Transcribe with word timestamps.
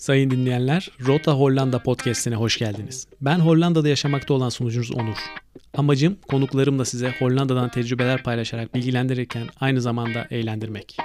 Sayın 0.00 0.30
dinleyenler, 0.30 0.90
Rota 1.06 1.32
Hollanda 1.32 1.78
podcast'ine 1.82 2.34
hoş 2.34 2.58
geldiniz. 2.58 3.06
Ben 3.20 3.38
Hollanda'da 3.38 3.88
yaşamakta 3.88 4.34
olan 4.34 4.48
sunucunuz 4.48 4.90
Onur. 4.92 5.16
Amacım 5.74 6.16
konuklarımla 6.28 6.84
size 6.84 7.14
Hollanda'dan 7.18 7.70
tecrübeler 7.70 8.22
paylaşarak 8.22 8.74
bilgilendirirken 8.74 9.46
aynı 9.60 9.80
zamanda 9.80 10.26
eğlendirmek. 10.30 10.96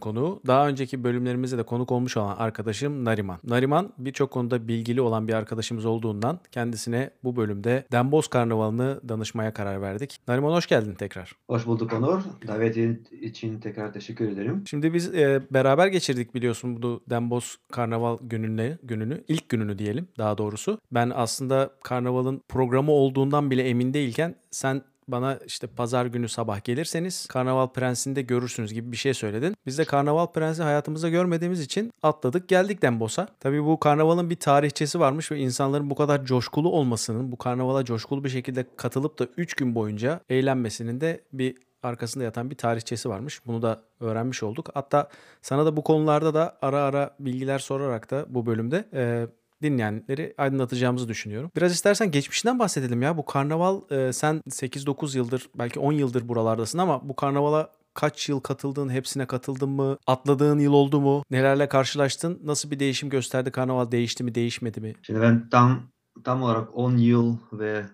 Konuğu 0.00 0.40
daha 0.46 0.68
önceki 0.68 1.04
bölümlerimizde 1.04 1.58
de 1.58 1.62
konuk 1.62 1.92
olmuş 1.92 2.16
olan 2.16 2.36
arkadaşım 2.36 3.04
Nariman. 3.04 3.38
Nariman 3.44 3.92
birçok 3.98 4.30
konuda 4.30 4.68
bilgili 4.68 5.00
olan 5.00 5.28
bir 5.28 5.34
arkadaşımız 5.34 5.84
olduğundan 5.84 6.40
kendisine 6.52 7.10
bu 7.24 7.36
bölümde 7.36 7.84
Demboz 7.92 8.28
Karnavalı'nı 8.28 9.00
danışmaya 9.08 9.52
karar 9.52 9.82
verdik. 9.82 10.16
Nariman 10.28 10.52
hoş 10.52 10.66
geldin 10.66 10.94
tekrar. 10.94 11.32
Hoş 11.46 11.66
bulduk 11.66 11.92
Onur. 11.92 12.22
Davetin 12.46 13.08
için 13.20 13.60
tekrar 13.60 13.92
teşekkür 13.92 14.28
ederim. 14.28 14.64
Şimdi 14.66 14.94
biz 14.94 15.14
e, 15.14 15.42
beraber 15.50 15.86
geçirdik 15.86 16.34
biliyorsun 16.34 16.82
bu 16.82 17.00
Demboz 17.10 17.56
Karnaval 17.72 18.18
gününü, 18.22 18.78
gününü, 18.82 19.24
ilk 19.28 19.48
gününü 19.48 19.78
diyelim 19.78 20.08
daha 20.18 20.38
doğrusu. 20.38 20.78
Ben 20.92 21.12
aslında 21.14 21.70
karnavalın 21.84 22.42
programı 22.48 22.92
olduğundan 22.92 23.50
bile 23.50 23.68
emin 23.68 23.94
değilken 23.94 24.34
sen 24.50 24.82
bana 25.12 25.38
işte 25.46 25.66
pazar 25.66 26.06
günü 26.06 26.28
sabah 26.28 26.64
gelirseniz 26.64 27.26
Karnaval 27.26 27.68
Prensi'ni 27.68 28.16
de 28.16 28.22
görürsünüz 28.22 28.72
gibi 28.72 28.92
bir 28.92 28.96
şey 28.96 29.14
söyledin. 29.14 29.56
Biz 29.66 29.78
de 29.78 29.84
Karnaval 29.84 30.26
Prensi 30.26 30.62
hayatımızda 30.62 31.08
görmediğimiz 31.08 31.60
için 31.60 31.92
atladık 32.02 32.48
geldik 32.48 32.82
Dembos'a. 32.82 33.28
Tabii 33.40 33.64
bu 33.64 33.80
karnavalın 33.80 34.30
bir 34.30 34.36
tarihçesi 34.36 35.00
varmış 35.00 35.32
ve 35.32 35.38
insanların 35.38 35.90
bu 35.90 35.94
kadar 35.94 36.24
coşkulu 36.24 36.68
olmasının, 36.68 37.32
bu 37.32 37.36
karnavala 37.36 37.84
coşkulu 37.84 38.24
bir 38.24 38.28
şekilde 38.28 38.66
katılıp 38.76 39.18
da 39.18 39.28
3 39.36 39.54
gün 39.54 39.74
boyunca 39.74 40.20
eğlenmesinin 40.28 41.00
de 41.00 41.20
bir 41.32 41.56
arkasında 41.82 42.24
yatan 42.24 42.50
bir 42.50 42.56
tarihçesi 42.56 43.08
varmış. 43.08 43.46
Bunu 43.46 43.62
da 43.62 43.82
öğrenmiş 44.00 44.42
olduk. 44.42 44.70
Hatta 44.74 45.08
sana 45.42 45.66
da 45.66 45.76
bu 45.76 45.82
konularda 45.82 46.34
da 46.34 46.58
ara 46.62 46.82
ara 46.82 47.16
bilgiler 47.20 47.58
sorarak 47.58 48.10
da 48.10 48.26
bu 48.28 48.46
bölümde 48.46 48.88
e, 48.92 49.26
dinleyenleri 49.62 50.34
aydınlatacağımızı 50.38 51.08
düşünüyorum. 51.08 51.50
Biraz 51.56 51.72
istersen 51.72 52.10
geçmişinden 52.10 52.58
bahsedelim 52.58 53.02
ya. 53.02 53.16
Bu 53.16 53.24
karnaval 53.24 53.80
e, 53.90 54.12
sen 54.12 54.42
8-9 54.48 55.16
yıldır 55.16 55.50
belki 55.58 55.80
10 55.80 55.92
yıldır 55.92 56.28
buralardasın 56.28 56.78
ama 56.78 57.08
bu 57.08 57.16
karnavala 57.16 57.70
kaç 57.94 58.28
yıl 58.28 58.40
katıldın, 58.40 58.88
hepsine 58.88 59.26
katıldın 59.26 59.68
mı, 59.68 59.98
atladığın 60.06 60.58
yıl 60.58 60.72
oldu 60.72 61.00
mu, 61.00 61.24
nelerle 61.30 61.68
karşılaştın, 61.68 62.40
nasıl 62.44 62.70
bir 62.70 62.78
değişim 62.78 63.10
gösterdi 63.10 63.50
karnaval, 63.50 63.90
değişti 63.90 64.24
mi, 64.24 64.34
değişmedi 64.34 64.80
mi? 64.80 64.94
Şimdi 65.02 65.20
ben 65.20 65.48
tam 65.48 65.82
tam 66.24 66.42
olarak 66.42 66.68
10 66.74 66.96
yıl 66.96 67.36
ve 67.52 67.84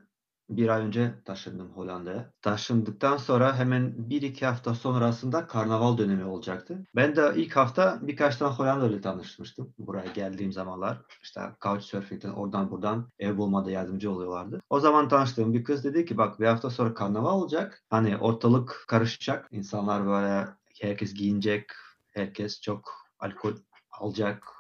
bir 0.49 0.69
ay 0.69 0.83
önce 0.83 1.15
taşındım 1.25 1.71
Hollanda'ya. 1.71 2.33
Taşındıktan 2.43 3.17
sonra 3.17 3.57
hemen 3.57 4.11
bir 4.11 4.23
iki 4.23 4.47
hafta 4.47 4.75
sonrasında 4.75 5.47
karnaval 5.47 5.99
dönemi 5.99 6.25
olacaktı. 6.25 6.87
Ben 6.97 7.17
de 7.17 7.33
ilk 7.37 7.57
hafta 7.57 7.99
birkaç 8.03 8.37
tane 8.37 8.53
Hollandalı 8.53 9.01
tanışmıştım. 9.01 9.75
Buraya 9.79 10.13
geldiğim 10.13 10.53
zamanlar 10.53 11.03
işte 11.23 11.41
Couchsurfing'den 11.63 12.31
oradan 12.31 12.71
buradan 12.71 13.09
ev 13.19 13.37
bulmada 13.37 13.71
yardımcı 13.71 14.11
oluyorlardı. 14.11 14.61
O 14.71 14.81
zaman 14.81 15.09
tanıştığım 15.09 15.55
bir 15.55 15.65
kız 15.65 15.85
dedi 15.85 16.05
ki 16.05 16.19
bak 16.19 16.41
bir 16.41 16.47
hafta 16.47 16.71
sonra 16.71 16.95
karnaval 16.95 17.33
olacak. 17.33 17.83
Hani 17.91 18.17
ortalık 18.17 18.85
karışacak. 18.89 19.49
İnsanlar 19.51 20.07
böyle 20.07 20.49
herkes 20.81 21.15
giyinecek. 21.15 21.71
Herkes 22.15 22.61
çok 22.61 22.93
alkol 23.19 23.53
alacak. 24.01 24.56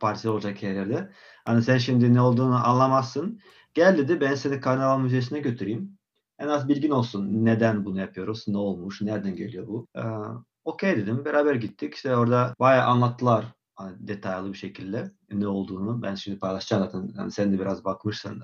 Parti 0.00 0.28
olacak 0.28 0.62
her 0.62 0.74
yerde. 0.74 1.10
Hani 1.44 1.62
sen 1.62 1.78
şimdi 1.78 2.14
ne 2.14 2.20
olduğunu 2.20 2.66
anlamazsın. 2.68 3.40
Gel 3.74 3.98
dedi 3.98 4.20
ben 4.20 4.34
seni 4.34 4.60
Karnaval 4.60 4.98
Müzesi'ne 4.98 5.40
götüreyim. 5.40 5.98
En 6.38 6.48
az 6.48 6.68
bilgin 6.68 6.90
olsun 6.90 7.44
neden 7.44 7.84
bunu 7.84 8.00
yapıyoruz, 8.00 8.44
ne 8.48 8.58
olmuş, 8.58 9.00
nereden 9.02 9.36
geliyor 9.36 9.66
bu. 9.66 9.86
Ee, 9.96 10.00
Okey 10.64 10.96
dedim 10.96 11.24
beraber 11.24 11.54
gittik. 11.54 11.94
İşte 11.94 12.16
orada 12.16 12.54
bayağı 12.60 12.86
anlattılar 12.86 13.44
hani 13.74 14.08
detaylı 14.08 14.52
bir 14.52 14.58
şekilde 14.58 15.10
ne 15.32 15.46
olduğunu. 15.46 16.02
Ben 16.02 16.14
şimdi 16.14 16.38
paylaşacağım 16.38 16.84
zaten. 16.84 17.12
Yani 17.18 17.30
sen 17.30 17.52
de 17.52 17.60
biraz 17.60 17.84
bakmışsın 17.84 18.42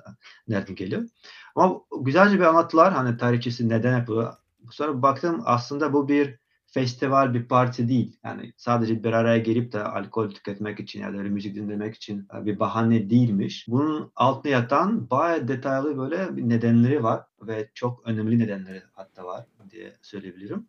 nereden 0.48 0.74
geliyor. 0.74 1.08
Ama 1.54 1.80
güzelce 2.00 2.38
bir 2.38 2.44
anlattılar 2.44 2.92
hani 2.92 3.16
tarihçesi 3.16 3.68
neden 3.68 3.98
yapıyor. 3.98 4.34
Sonra 4.70 5.02
baktım 5.02 5.42
aslında 5.44 5.92
bu 5.92 6.08
bir 6.08 6.38
festival 6.70 7.34
bir 7.34 7.44
parti 7.44 7.88
değil. 7.88 8.16
Yani 8.24 8.52
sadece 8.56 9.04
bir 9.04 9.12
araya 9.12 9.38
gelip 9.38 9.72
de 9.72 9.82
alkol 9.84 10.30
tüketmek 10.30 10.80
için 10.80 11.00
ya 11.00 11.12
da 11.12 11.16
müzik 11.16 11.54
dinlemek 11.54 11.94
için 11.94 12.28
e, 12.34 12.44
bir 12.44 12.60
bahane 12.60 13.10
değilmiş. 13.10 13.64
Bunun 13.68 14.12
altında 14.16 14.48
yatan 14.48 15.10
bayağı 15.10 15.48
detaylı 15.48 15.98
böyle 15.98 16.28
nedenleri 16.48 17.02
var 17.02 17.24
ve 17.42 17.70
çok 17.74 18.06
önemli 18.06 18.38
nedenleri 18.38 18.82
hatta 18.92 19.24
var 19.24 19.46
diye 19.70 19.92
söyleyebilirim. 20.02 20.66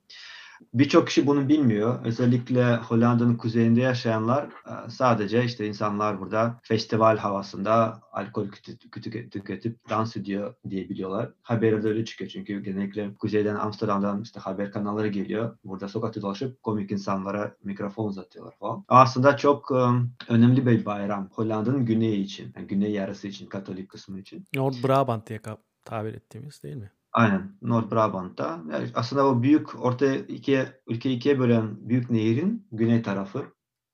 Birçok 0.74 1.08
kişi 1.08 1.28
bunu 1.28 1.50
bilmiyor. 1.50 2.06
Özellikle 2.06 2.76
Hollanda'nın 2.76 3.36
kuzeyinde 3.36 3.82
yaşayanlar 3.82 4.44
e, 4.46 4.90
sadece 4.90 5.44
işte 5.44 5.68
insanlar 5.68 6.20
burada 6.20 6.60
festival 6.64 7.18
havasında 7.18 8.02
alkol 8.12 8.48
tüketip 9.32 9.90
dans 9.90 10.18
ediyor 10.18 10.54
diye 10.70 10.90
biliyorlar. 10.90 11.30
Haberde 11.42 11.88
öyle 11.88 12.06
çıkıyor 12.06 12.30
çünkü 12.30 12.64
genellikle 12.64 13.14
kuzeyden 13.16 13.56
Amsterdam'dan 13.56 14.22
işte 14.22 14.40
haber 14.40 14.72
kanalları 14.72 15.08
geliyor. 15.08 15.58
Burada 15.64 15.88
sokakta 15.88 16.22
dolaşıp 16.22 16.64
komik 16.64 16.92
insanlara 16.92 17.56
mikrofon 17.64 18.08
uzatıyorlar 18.08 18.56
falan. 18.60 18.86
Aslında 18.88 19.38
çok 19.38 19.72
um, 19.72 20.14
önemli 20.30 20.66
bir 20.66 20.86
bayram 20.86 21.30
Hollanda'nın 21.32 21.86
güneyi 21.86 22.24
için. 22.24 22.54
Yani 22.56 22.68
güney 22.68 22.92
yarısı 22.92 23.28
için, 23.28 23.46
Katolik 23.46 23.90
kısmı 23.90 24.20
için. 24.20 24.46
Nord 24.56 24.74
Brabant 24.84 25.30
diye 25.30 25.40
tabir 25.86 26.14
ettiğimiz 26.14 26.64
değil 26.64 26.76
mi? 26.76 26.92
Aynen. 27.14 27.52
Nord-Brabant'ta. 27.62 28.62
Yani 28.72 28.88
aslında 28.96 29.28
o 29.28 29.44
büyük 29.44 29.86
orta 29.86 30.16
ikiye, 30.16 30.82
ülke 30.88 31.12
ikiye 31.12 31.40
bölen 31.40 31.90
büyük 31.90 32.10
nehirin 32.10 32.68
güney 32.72 33.02
tarafı 33.02 33.46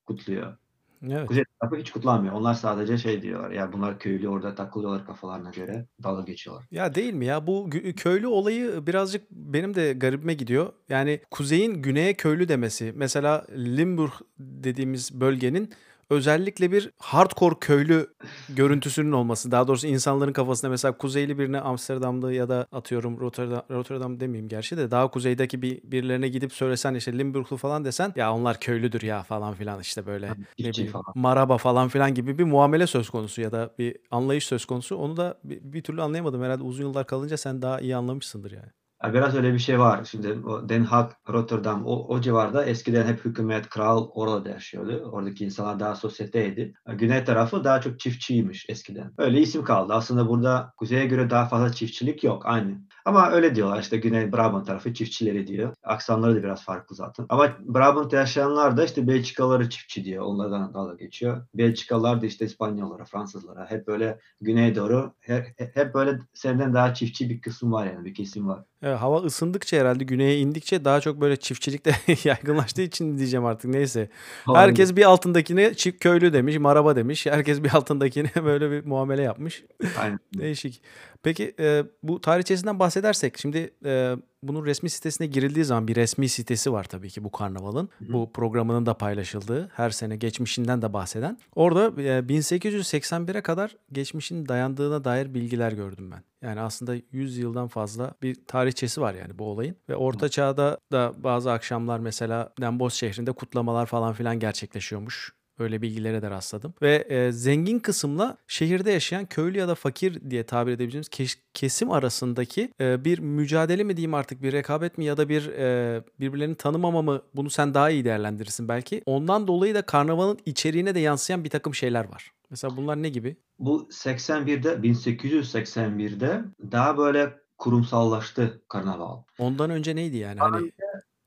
kutluyor. 0.05 0.57
Evet. 1.03 1.27
Kuzey 1.27 1.43
tarafı 1.59 1.75
hiç 1.75 1.91
kutlanmıyor. 1.91 2.33
Onlar 2.33 2.53
sadece 2.53 2.97
şey 2.97 3.21
diyorlar. 3.21 3.51
Ya 3.51 3.73
bunlar 3.73 3.99
köylü 3.99 4.29
orada 4.29 4.55
takılıyorlar 4.55 5.05
kafalarına 5.05 5.49
göre. 5.49 5.85
Dalga 6.03 6.21
geçiyorlar. 6.21 6.65
Ya 6.71 6.95
değil 6.95 7.13
mi 7.13 7.25
ya? 7.25 7.47
Bu 7.47 7.69
köylü 7.95 8.27
olayı 8.27 8.87
birazcık 8.87 9.31
benim 9.31 9.75
de 9.75 9.93
garibime 9.93 10.33
gidiyor. 10.33 10.73
Yani 10.89 11.19
kuzeyin 11.31 11.73
güneye 11.81 12.13
köylü 12.13 12.47
demesi. 12.47 12.93
Mesela 12.95 13.45
Limburg 13.51 14.11
dediğimiz 14.39 15.21
bölgenin 15.21 15.73
özellikle 16.09 16.71
bir 16.71 16.91
hardcore 16.99 17.55
köylü 17.61 18.07
görüntüsünün 18.49 19.11
olması. 19.11 19.51
Daha 19.51 19.67
doğrusu 19.67 19.87
insanların 19.87 20.33
kafasında 20.33 20.71
mesela 20.71 20.97
kuzeyli 20.97 21.39
birine 21.39 21.59
Amsterdam'da 21.59 22.31
ya 22.33 22.49
da 22.49 22.67
atıyorum 22.71 23.19
Rotterdam, 23.19 23.63
Rotterdam 23.71 24.19
demeyeyim 24.19 24.49
gerçi 24.49 24.77
de 24.77 24.91
daha 24.91 25.11
kuzeydeki 25.11 25.61
bir 25.61 25.81
birilerine 25.83 26.27
gidip 26.27 26.53
söylesen 26.53 26.93
işte 26.93 27.17
Limburglu 27.17 27.57
falan 27.57 27.85
desen 27.85 28.13
ya 28.15 28.33
onlar 28.33 28.59
köylüdür 28.59 29.01
ya 29.01 29.23
falan 29.23 29.53
filan 29.53 29.79
işte 29.79 30.05
böyle 30.05 30.29
ne 30.59 30.69
bileyim, 30.69 30.91
falan. 30.91 31.05
maraba 31.15 31.57
falan 31.57 31.87
filan 31.87 32.13
gibi 32.13 32.37
bir 32.37 32.43
muamele 32.43 32.87
söz 32.87 33.09
konusu 33.09 33.41
ya 33.41 33.51
da 33.51 33.73
bir 33.79 33.97
anlayış 34.11 34.45
söz 34.45 34.65
konusu. 34.65 34.95
Onu 34.95 35.17
da 35.17 35.39
bir, 35.43 35.59
bir 35.63 35.83
türlü 35.83 36.01
anlayamadım. 36.01 36.43
Herhalde 36.43 36.63
uzun 36.63 36.83
yıllar 36.83 37.07
kalınca 37.07 37.37
sen 37.37 37.61
daha 37.61 37.79
iyi 37.79 37.95
anlamışsındır 37.95 38.51
yani. 38.51 38.76
Biraz 39.03 39.35
öyle 39.35 39.53
bir 39.53 39.59
şey 39.59 39.79
var. 39.79 40.03
Şimdi 40.03 40.27
Den 40.69 40.83
Haag, 40.83 41.11
Rotterdam 41.29 41.85
o, 41.85 42.07
o 42.07 42.21
civarda 42.21 42.65
eskiden 42.65 43.07
hep 43.07 43.25
hükümet, 43.25 43.69
kral 43.69 44.09
orada 44.13 44.49
yaşıyordu. 44.49 45.09
Oradaki 45.11 45.45
insanlar 45.45 45.79
daha 45.79 45.95
sosyeteydi. 45.95 46.73
Güney 46.87 47.23
tarafı 47.23 47.63
daha 47.63 47.81
çok 47.81 47.99
çiftçiymiş 47.99 48.65
eskiden. 48.69 49.13
Öyle 49.17 49.39
isim 49.39 49.63
kaldı. 49.63 49.93
Aslında 49.93 50.29
burada 50.29 50.73
kuzeye 50.77 51.05
göre 51.05 51.29
daha 51.29 51.45
fazla 51.45 51.73
çiftçilik 51.73 52.23
yok. 52.23 52.45
Aynı. 52.45 52.86
Ama 53.07 53.31
öyle 53.31 53.55
diyorlar 53.55 53.79
işte 53.81 53.97
Güney 53.97 54.31
Brabant 54.33 54.67
tarafı 54.67 54.93
çiftçileri 54.93 55.47
diyor. 55.47 55.73
Aksanları 55.83 56.35
da 56.35 56.43
biraz 56.43 56.63
farklı 56.63 56.95
zaten. 56.95 57.25
Ama 57.29 57.57
Brabant'ta 57.59 58.17
yaşayanlar 58.17 58.77
da 58.77 58.85
işte 58.85 59.07
Belçikalıları 59.07 59.69
çiftçi 59.69 60.05
diyor. 60.05 60.25
Onlardan 60.25 60.73
dalga 60.73 60.95
geçiyor. 60.95 61.47
Belçikalılar 61.53 62.21
da 62.21 62.25
işte 62.25 62.45
İspanyollara, 62.45 63.05
Fransızlara 63.05 63.71
hep 63.71 63.87
böyle 63.87 64.19
güneye 64.41 64.75
doğru 64.75 65.13
hep, 65.19 65.45
hep 65.73 65.93
böyle 65.93 66.19
senden 66.33 66.73
daha 66.73 66.93
çiftçi 66.93 67.29
bir 67.29 67.41
kısım 67.41 67.71
var 67.71 67.85
yani 67.85 68.05
bir 68.05 68.13
kesim 68.13 68.47
var. 68.47 68.63
Evet, 68.81 68.97
hava 68.99 69.21
ısındıkça 69.21 69.77
herhalde 69.77 70.03
güneye 70.03 70.37
indikçe 70.37 70.85
daha 70.85 71.01
çok 71.01 71.21
böyle 71.21 71.35
çiftçilikte 71.35 71.95
yaygınlaştığı 72.23 72.81
için 72.81 73.17
diyeceğim 73.17 73.45
artık 73.45 73.71
neyse. 73.71 74.09
Herkes 74.53 74.95
bir 74.95 75.05
altındakine 75.05 75.73
çift 75.73 75.99
köylü 76.03 76.33
demiş, 76.33 76.57
maraba 76.57 76.95
demiş. 76.95 77.25
Herkes 77.25 77.63
bir 77.63 77.75
altındakine 77.75 78.29
böyle 78.45 78.71
bir 78.71 78.85
muamele 78.85 79.21
yapmış. 79.21 79.63
Aynen. 79.99 80.19
Değişik. 80.37 80.81
Peki 81.23 81.55
e, 81.59 81.83
bu 82.03 82.21
tarihçesinden 82.21 82.79
bahsedelim 82.79 82.96
bahsedersek 82.97 83.37
şimdi 83.37 83.73
e, 83.85 84.15
bunun 84.43 84.65
resmi 84.65 84.89
sitesine 84.89 85.27
girildiği 85.27 85.65
zaman 85.65 85.87
bir 85.87 85.95
resmi 85.95 86.29
sitesi 86.29 86.71
var 86.71 86.83
tabii 86.83 87.09
ki 87.09 87.23
bu 87.23 87.31
karnavalın. 87.31 87.89
Hı. 87.99 88.13
Bu 88.13 88.31
programının 88.33 88.85
da 88.85 88.93
paylaşıldığı, 88.93 89.69
her 89.73 89.89
sene 89.89 90.15
geçmişinden 90.15 90.81
de 90.81 90.93
bahseden. 90.93 91.37
Orada 91.55 92.01
e, 92.01 92.19
1881'e 92.19 93.41
kadar 93.41 93.75
geçmişin 93.91 94.47
dayandığına 94.47 95.03
dair 95.03 95.33
bilgiler 95.33 95.71
gördüm 95.71 96.11
ben. 96.11 96.23
Yani 96.47 96.59
aslında 96.59 96.95
100 97.11 97.37
yıldan 97.37 97.67
fazla 97.67 98.13
bir 98.21 98.35
tarihçesi 98.47 99.01
var 99.01 99.13
yani 99.13 99.39
bu 99.39 99.45
olayın. 99.45 99.75
Ve 99.89 99.95
Orta 99.95 100.29
Çağ'da 100.29 100.77
da 100.91 101.13
bazı 101.17 101.51
akşamlar 101.51 101.99
mesela 101.99 102.53
Dembos 102.61 102.93
şehrinde 102.93 103.31
kutlamalar 103.31 103.85
falan 103.85 104.13
filan 104.13 104.39
gerçekleşiyormuş. 104.39 105.36
Öyle 105.59 105.81
bilgilere 105.81 106.21
de 106.21 106.29
rastladım. 106.29 106.73
Ve 106.81 106.95
e, 106.95 107.31
zengin 107.31 107.79
kısımla 107.79 108.37
şehirde 108.47 108.91
yaşayan 108.91 109.25
köylü 109.25 109.57
ya 109.57 109.67
da 109.67 109.75
fakir 109.75 110.29
diye 110.31 110.43
tabir 110.43 110.71
edebileceğimiz 110.71 111.09
kes- 111.09 111.41
kesim 111.53 111.91
arasındaki 111.91 112.73
e, 112.81 113.05
bir 113.05 113.19
mücadele 113.19 113.83
mi 113.83 113.97
diyeyim 113.97 114.13
artık 114.13 114.41
bir 114.41 114.53
rekabet 114.53 114.97
mi 114.97 115.05
ya 115.05 115.17
da 115.17 115.29
bir 115.29 115.47
e, 115.47 116.01
birbirlerini 116.19 116.55
tanımama 116.55 117.01
mı 117.01 117.21
bunu 117.35 117.49
sen 117.49 117.73
daha 117.73 117.89
iyi 117.89 118.05
değerlendirirsin 118.05 118.67
belki. 118.67 119.01
Ondan 119.05 119.47
dolayı 119.47 119.75
da 119.75 119.81
karnavalın 119.81 120.39
içeriğine 120.45 120.95
de 120.95 120.99
yansıyan 120.99 121.43
bir 121.43 121.49
takım 121.49 121.75
şeyler 121.75 122.05
var. 122.11 122.31
Mesela 122.49 122.77
bunlar 122.77 123.03
ne 123.03 123.09
gibi? 123.09 123.37
Bu 123.59 123.87
81'de 123.91 124.69
1881'de 124.73 126.41
daha 126.71 126.97
böyle 126.97 127.33
kurumsallaştı 127.57 128.61
karnaval. 128.69 129.17
Ondan 129.39 129.69
önce 129.69 129.95
neydi 129.95 130.17
yani? 130.17 130.39
Hani 130.39 130.71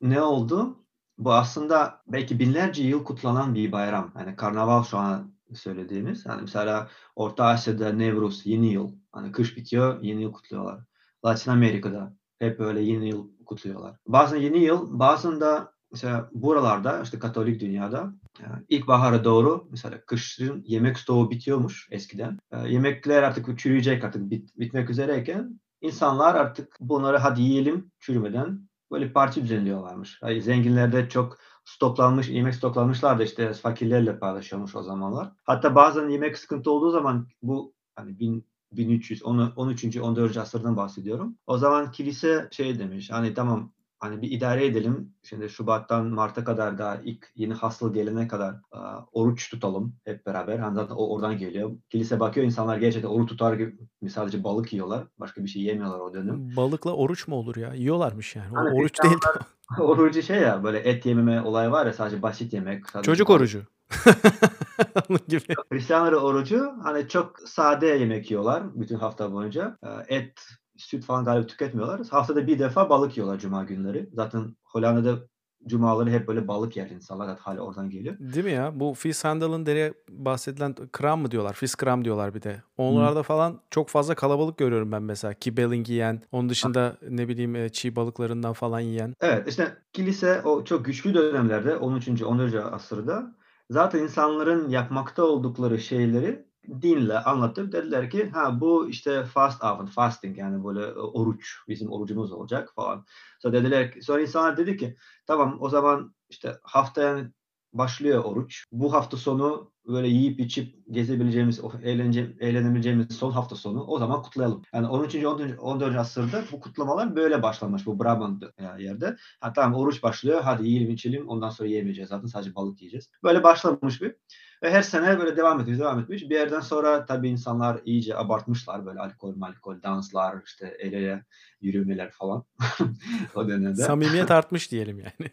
ne 0.00 0.22
oldu? 0.22 0.79
Bu 1.20 1.32
aslında 1.32 2.02
belki 2.06 2.38
binlerce 2.38 2.82
yıl 2.82 3.04
kutlanan 3.04 3.54
bir 3.54 3.72
bayram. 3.72 4.12
Yani 4.18 4.36
karnaval 4.36 4.82
şu 4.82 4.98
an 4.98 5.34
söylediğimiz. 5.54 6.26
Yani 6.26 6.42
mesela 6.42 6.88
Orta 7.16 7.44
Asya'da 7.44 7.92
Nevruz, 7.92 8.46
yeni 8.46 8.72
yıl. 8.72 8.92
Hani 9.12 9.32
kış 9.32 9.56
bitiyor, 9.56 10.02
yeni 10.02 10.22
yıl 10.22 10.32
kutluyorlar. 10.32 10.80
Latin 11.24 11.50
Amerika'da 11.50 12.16
hep 12.38 12.58
böyle 12.58 12.80
yeni 12.80 13.08
yıl 13.08 13.28
kutluyorlar. 13.46 13.96
Bazen 14.06 14.36
yeni 14.36 14.58
yıl, 14.58 14.98
bazen 14.98 15.40
de 15.40 15.58
mesela 15.92 16.30
buralarda 16.32 17.02
işte 17.02 17.18
Katolik 17.18 17.60
dünyada 17.60 18.14
yani 18.42 18.64
ilkbahara 18.68 19.24
doğru 19.24 19.68
mesela 19.70 20.00
kışın 20.06 20.64
yemek 20.66 20.98
stoğu 20.98 21.30
bitiyormuş 21.30 21.88
eskiden. 21.90 22.38
yemekler 22.66 23.22
artık 23.22 23.58
çürüyecek 23.58 24.04
artık 24.04 24.30
bit, 24.30 24.58
bitmek 24.58 24.90
üzereyken 24.90 25.60
insanlar 25.80 26.34
artık 26.34 26.76
bunları 26.80 27.16
hadi 27.16 27.42
yiyelim 27.42 27.90
çürümeden 27.98 28.69
böyle 28.90 29.12
parti 29.12 29.42
düzenliyorlarmış. 29.42 30.18
Yani 30.22 30.42
zenginlerde 30.42 31.08
çok 31.08 31.38
stoklanmış, 31.64 32.28
yemek 32.28 32.54
stoklanmışlar 32.54 33.18
da 33.18 33.24
işte 33.24 33.52
fakirlerle 33.52 34.18
paylaşıyormuş 34.18 34.76
o 34.76 34.82
zamanlar. 34.82 35.32
Hatta 35.44 35.74
bazen 35.74 36.08
yemek 36.08 36.38
sıkıntı 36.38 36.70
olduğu 36.70 36.90
zaman 36.90 37.28
bu 37.42 37.74
hani 37.96 38.18
bin, 38.18 38.46
1300, 38.72 39.22
13. 39.22 39.96
14. 39.96 40.36
asırdan 40.36 40.76
bahsediyorum. 40.76 41.38
O 41.46 41.58
zaman 41.58 41.92
kilise 41.92 42.48
şey 42.50 42.78
demiş 42.78 43.10
hani 43.10 43.34
tamam 43.34 43.72
hani 44.00 44.22
bir 44.22 44.30
idare 44.30 44.66
edelim. 44.66 45.12
Şimdi 45.22 45.48
Şubat'tan 45.48 46.06
Mart'a 46.06 46.44
kadar 46.44 46.78
daha 46.78 46.96
ilk 46.96 47.32
yeni 47.36 47.54
hastalık 47.54 47.94
gelene 47.94 48.28
kadar 48.28 48.54
uh, 48.72 49.06
oruç 49.12 49.50
tutalım 49.50 49.94
hep 50.04 50.26
beraber. 50.26 50.58
Hani 50.58 50.74
zaten 50.74 50.94
o 50.94 51.14
oradan 51.14 51.38
geliyor. 51.38 51.70
Kilise 51.90 52.20
bakıyor 52.20 52.46
insanlar 52.46 52.78
gerçekten 52.78 53.08
oruç 53.08 53.28
tutar 53.28 53.54
gibi 53.54 54.10
sadece 54.10 54.44
balık 54.44 54.72
yiyorlar. 54.72 55.06
Başka 55.18 55.44
bir 55.44 55.48
şey 55.48 55.62
yemiyorlar 55.62 56.00
o 56.00 56.14
dönem. 56.14 56.56
Balıkla 56.56 56.92
oruç 56.92 57.28
mu 57.28 57.36
olur 57.36 57.56
ya? 57.56 57.74
Yiyorlarmış 57.74 58.36
yani. 58.36 58.54
Hani 58.54 58.70
oruç 58.70 59.02
değil. 59.02 59.16
orucu 59.78 60.22
şey 60.22 60.40
ya 60.40 60.64
böyle 60.64 60.78
et 60.78 61.06
yememe 61.06 61.42
olayı 61.42 61.70
var 61.70 61.86
ya 61.86 61.92
sadece 61.92 62.22
basit 62.22 62.52
yemek. 62.52 62.90
Sadece 62.90 63.06
Çocuk 63.06 63.28
balık. 63.28 63.40
orucu. 63.40 63.62
gibi. 65.28 65.54
Hristiyanların 65.72 66.16
orucu 66.16 66.72
hani 66.82 67.08
çok 67.08 67.40
sade 67.40 67.86
yemek 67.86 68.30
yiyorlar 68.30 68.62
bütün 68.74 68.96
hafta 68.96 69.32
boyunca. 69.32 69.78
Et, 70.08 70.40
süt 70.82 71.04
falan 71.04 71.24
galiba 71.24 71.46
tüketmiyorlar. 71.46 72.06
Haftada 72.10 72.46
bir 72.46 72.58
defa 72.58 72.90
balık 72.90 73.16
yiyorlar 73.16 73.38
cuma 73.38 73.64
günleri. 73.64 74.10
Zaten 74.12 74.56
Hollanda'da 74.64 75.18
cumaları 75.66 76.10
hep 76.10 76.28
böyle 76.28 76.48
balık 76.48 76.76
yer 76.76 76.90
insanlar. 76.90 77.38
Hala 77.38 77.60
oradan 77.60 77.90
geliyor. 77.90 78.16
Değil 78.18 78.44
mi 78.44 78.52
ya? 78.52 78.80
Bu 78.80 78.94
Vishandel'ın 79.04 79.66
dere 79.66 79.94
bahsedilen 80.08 80.74
kram 80.92 81.20
mı 81.20 81.30
diyorlar? 81.30 81.52
Fiskram 81.52 82.04
diyorlar 82.04 82.34
bir 82.34 82.42
de. 82.42 82.62
Onlarda 82.76 83.16
hmm. 83.16 83.22
falan 83.22 83.60
çok 83.70 83.88
fazla 83.88 84.14
kalabalık 84.14 84.58
görüyorum 84.58 84.92
ben 84.92 85.02
mesela. 85.02 85.34
Kibbeling 85.34 85.88
yiyen, 85.88 86.22
onun 86.32 86.48
dışında 86.48 86.82
ha. 86.82 86.96
ne 87.08 87.28
bileyim 87.28 87.56
e, 87.56 87.68
çiğ 87.68 87.96
balıklarından 87.96 88.52
falan 88.52 88.80
yiyen. 88.80 89.14
Evet 89.20 89.48
işte 89.48 89.76
kilise 89.92 90.42
o 90.42 90.64
çok 90.64 90.84
güçlü 90.84 91.14
dönemlerde 91.14 91.76
13. 91.76 92.22
14. 92.22 92.54
asırda 92.54 93.34
zaten 93.70 93.98
insanların 93.98 94.68
yapmakta 94.68 95.24
oldukları 95.24 95.78
şeyleri 95.78 96.49
dinle 96.82 97.18
anlatıp 97.18 97.72
dediler 97.72 98.10
ki 98.10 98.30
ha 98.30 98.60
bu 98.60 98.88
işte 98.88 99.24
fast 99.24 99.64
avın 99.64 99.86
fasting 99.86 100.38
yani 100.38 100.64
böyle 100.64 100.80
e, 100.80 100.92
oruç 100.92 101.58
bizim 101.68 101.92
orucumuz 101.92 102.32
olacak 102.32 102.72
falan. 102.74 103.06
Sonra 103.42 103.52
dediler 103.52 103.92
ki 103.92 104.02
sonra 104.02 104.20
insanlar 104.20 104.56
dedi 104.56 104.76
ki 104.76 104.96
tamam 105.26 105.56
o 105.60 105.68
zaman 105.68 106.14
işte 106.28 106.58
haftaya 106.62 107.30
başlıyor 107.72 108.24
oruç. 108.24 108.64
Bu 108.72 108.92
hafta 108.92 109.16
sonu 109.16 109.72
böyle 109.86 110.08
yiyip 110.08 110.40
içip 110.40 110.74
gezebileceğimiz, 110.90 111.60
eğlence, 111.82 112.36
eğlenebileceğimiz 112.40 113.16
son 113.16 113.30
hafta 113.30 113.56
sonu 113.56 113.84
o 113.84 113.98
zaman 113.98 114.22
kutlayalım. 114.22 114.62
Yani 114.74 114.86
13. 114.86 115.14
14. 115.14 115.58
14. 115.58 115.96
asırda 115.96 116.42
bu 116.52 116.60
kutlamalar 116.60 117.16
böyle 117.16 117.42
başlamış 117.42 117.86
bu 117.86 118.00
Brabant 118.04 118.44
yerde. 118.78 119.16
Ha 119.40 119.52
tamam 119.52 119.80
oruç 119.80 120.02
başlıyor 120.02 120.40
hadi 120.44 120.68
yiyelim 120.68 120.90
içelim 120.90 121.28
ondan 121.28 121.50
sonra 121.50 121.68
yemeyeceğiz 121.68 122.08
zaten 122.08 122.26
sadece 122.26 122.54
balık 122.54 122.80
yiyeceğiz. 122.80 123.10
Böyle 123.24 123.42
başlamış 123.42 124.02
bir. 124.02 124.14
Ve 124.62 124.70
her 124.70 124.82
sene 124.82 125.18
böyle 125.18 125.36
devam 125.36 125.60
etmiş, 125.60 125.78
devam 125.78 126.00
etmiş. 126.00 126.22
Bir 126.22 126.34
yerden 126.34 126.60
sonra 126.60 127.06
tabii 127.06 127.28
insanlar 127.28 127.80
iyice 127.84 128.16
abartmışlar. 128.16 128.86
Böyle 128.86 129.00
alkol, 129.00 129.40
alkol, 129.40 129.82
danslar, 129.82 130.42
işte 130.44 130.76
el 130.78 130.92
ele 130.92 131.24
yürümeler 131.60 132.10
falan 132.10 132.44
o 133.34 133.48
dönemde. 133.48 133.82
Samimiyet 133.82 134.30
artmış 134.30 134.70
diyelim 134.70 134.98
yani. 134.98 135.30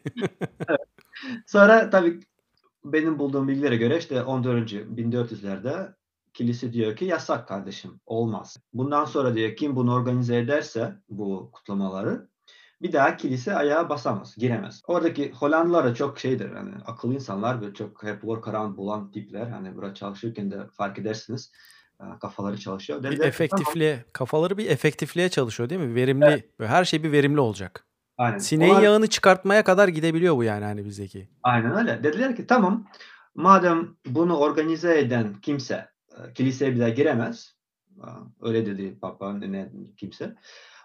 evet. 0.69 0.79
Sonra 1.45 1.89
tabii 1.89 2.19
benim 2.93 3.19
bulduğum 3.19 3.47
bilgilere 3.47 3.77
göre 3.77 3.97
işte 3.97 4.23
14. 4.23 4.71
1400'lerde 4.71 5.93
kilise 6.33 6.73
diyor 6.73 6.95
ki 6.95 7.05
yasak 7.05 7.47
kardeşim 7.47 7.99
olmaz. 8.05 8.57
Bundan 8.73 9.05
sonra 9.05 9.35
diyor 9.35 9.55
kim 9.55 9.75
bunu 9.75 9.93
organize 9.93 10.37
ederse 10.37 10.95
bu 11.09 11.49
kutlamaları 11.53 12.27
bir 12.81 12.93
daha 12.93 13.17
kilise 13.17 13.55
ayağa 13.55 13.89
basamaz, 13.89 14.35
giremez. 14.37 14.81
Oradaki 14.87 15.31
Hollandalılar 15.31 15.85
da 15.85 15.95
çok 15.95 16.19
şeydir, 16.19 16.51
hani 16.51 16.71
akıllı 16.85 17.13
insanlar 17.13 17.61
ve 17.61 17.73
çok 17.73 18.03
hep 18.03 18.21
workaround 18.21 18.77
bulan 18.77 19.11
tipler. 19.11 19.47
Hani 19.47 19.75
burada 19.75 19.93
çalışırken 19.93 20.51
de 20.51 20.57
fark 20.73 20.99
edersiniz 20.99 21.51
e, 22.01 22.03
kafaları 22.21 22.57
çalışıyor. 22.57 23.03
Dediler, 23.03 23.19
bir 23.19 23.25
efektifliğe, 23.25 23.91
tamam. 23.91 24.05
kafaları 24.13 24.57
bir 24.57 24.69
efektifliğe 24.69 25.29
çalışıyor 25.29 25.69
değil 25.69 25.81
mi? 25.81 25.95
Verimli, 25.95 26.25
evet. 26.25 26.49
her 26.59 26.85
şey 26.85 27.03
bir 27.03 27.11
verimli 27.11 27.39
olacak. 27.39 27.86
Aynen. 28.17 28.37
Sineğin 28.37 28.73
Onlar... 28.73 28.81
yağını 28.81 29.07
çıkartmaya 29.07 29.63
kadar 29.63 29.87
gidebiliyor 29.87 30.35
bu 30.35 30.43
yani 30.43 30.65
hani 30.65 30.85
bizdeki. 30.85 31.29
Aynen 31.43 31.77
öyle. 31.77 32.03
Dediler 32.03 32.35
ki 32.35 32.47
tamam 32.47 32.85
madem 33.35 33.95
bunu 34.05 34.37
organize 34.37 34.99
eden 34.99 35.33
kimse 35.41 35.89
e, 36.11 36.33
kiliseye 36.33 36.79
daha 36.79 36.89
giremez. 36.89 37.57
Öyle 38.41 38.65
dedi 38.65 38.97
Papa 39.01 39.33
ne 39.33 39.71
kimse. 39.97 40.35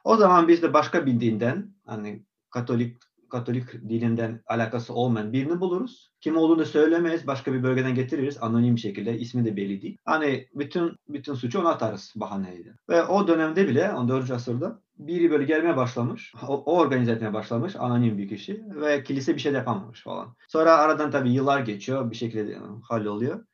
O 0.04 0.16
zaman 0.16 0.48
biz 0.48 0.62
de 0.62 0.72
başka 0.72 1.06
bir 1.06 1.20
dinden 1.20 1.74
hani 1.86 2.22
Katolik 2.50 2.96
Katolik 3.32 3.72
dininden 3.72 4.40
alakası 4.46 4.94
olmayan 4.94 5.32
birini 5.32 5.60
buluruz. 5.60 6.12
Kim 6.20 6.36
olduğunu 6.36 6.64
söylemeyiz. 6.64 7.26
Başka 7.26 7.52
bir 7.52 7.62
bölgeden 7.62 7.94
getiririz. 7.94 8.38
Anonim 8.40 8.78
şekilde. 8.78 9.18
ismi 9.18 9.44
de 9.44 9.56
belli 9.56 9.82
değil. 9.82 9.98
Hani 10.04 10.48
bütün 10.54 10.96
bütün 11.08 11.34
suçu 11.34 11.60
ona 11.60 11.68
atarız 11.68 12.12
bahaneyle. 12.16 12.74
Ve 12.88 13.04
o 13.04 13.28
dönemde 13.28 13.68
bile 13.68 13.92
14. 13.92 14.30
asırda 14.30 14.80
biri 15.06 15.30
böyle 15.30 15.44
gelmeye 15.44 15.76
başlamış. 15.76 16.34
O, 16.48 16.54
o 16.54 16.78
organize 16.78 17.12
etmeye 17.12 17.32
başlamış. 17.32 17.76
Anonim 17.76 18.18
bir 18.18 18.28
kişi. 18.28 18.64
Ve 18.66 19.02
kilise 19.02 19.34
bir 19.34 19.40
şey 19.40 19.52
yapamamış 19.52 20.02
falan. 20.02 20.36
Sonra 20.48 20.78
aradan 20.78 21.10
tabii 21.10 21.32
yıllar 21.32 21.60
geçiyor. 21.60 22.10
Bir 22.10 22.16
şekilde 22.16 22.58
halloluyor. 22.82 23.44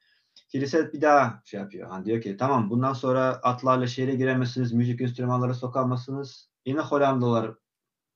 Kilise 0.49 0.93
bir 0.93 1.01
daha 1.01 1.43
şey 1.45 1.61
yapıyor. 1.61 1.91
Hani 1.91 2.05
diyor 2.05 2.23
ki 2.23 2.37
tamam 2.37 2.71
bundan 2.71 2.93
sonra 2.93 3.25
atlarla 3.25 3.87
şehre 3.87 4.15
giremezsiniz, 4.15 4.73
müzik 4.73 5.01
enstrümanları 5.01 5.55
sokamazsınız. 5.55 6.51
Yine 6.67 6.81
Hollandalılar 6.81 7.55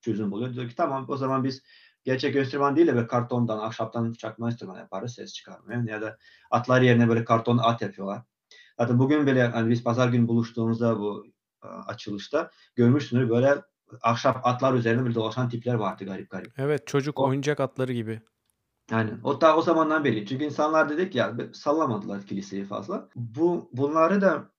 çözüm 0.01 0.31
buluyor. 0.31 0.55
Diyor 0.55 0.69
ki 0.69 0.75
tamam 0.77 1.05
o 1.09 1.17
zaman 1.17 1.45
biz 1.45 1.63
gerçek 2.05 2.37
enstrüman 2.37 2.77
değil 2.77 2.87
de 2.87 2.95
böyle 2.95 3.07
kartondan, 3.07 3.59
ahşaptan 3.59 4.13
çakma 4.13 4.47
enstrüman 4.47 4.79
yaparız 4.79 5.15
ses 5.15 5.33
çıkarmıyor. 5.33 5.89
Ya 5.89 6.03
da 6.03 6.19
atlar 6.51 6.83
yerine 6.83 7.09
böyle 7.09 7.25
karton 7.25 7.59
at 7.59 7.83
yapıyorlar. 7.83 8.23
Zaten 8.79 8.99
bugün 8.99 9.27
bile 9.27 9.47
hani 9.47 9.71
biz 9.71 9.85
pazar 9.85 10.09
günü 10.09 10.29
buluştuğumuzda 10.29 10.99
bu 10.99 11.27
açılışta 11.63 12.51
görmüşsünüz 12.77 13.31
böyle 13.31 13.63
ahşap 14.03 14.47
atlar 14.47 14.75
üzerinde 14.75 15.09
bir 15.09 15.15
dolaşan 15.15 15.49
tipler 15.49 15.75
vardı 15.75 16.05
garip 16.05 16.31
garip. 16.31 16.53
Evet 16.59 16.87
çocuk 16.87 17.19
o, 17.19 17.25
oyuncak 17.25 17.61
atları 17.61 17.93
gibi. 17.93 18.21
Yani 18.91 19.11
o 19.25 19.41
da 19.41 19.57
o 19.57 19.63
zamandan 19.63 20.05
beri. 20.05 20.27
Çünkü 20.27 20.45
insanlar 20.45 20.89
dedik 20.89 21.15
ya 21.15 21.37
sallamadılar 21.53 22.27
kiliseyi 22.27 22.65
fazla. 22.65 23.09
Bu 23.17 23.71
bunları 23.73 24.21
da 24.21 24.51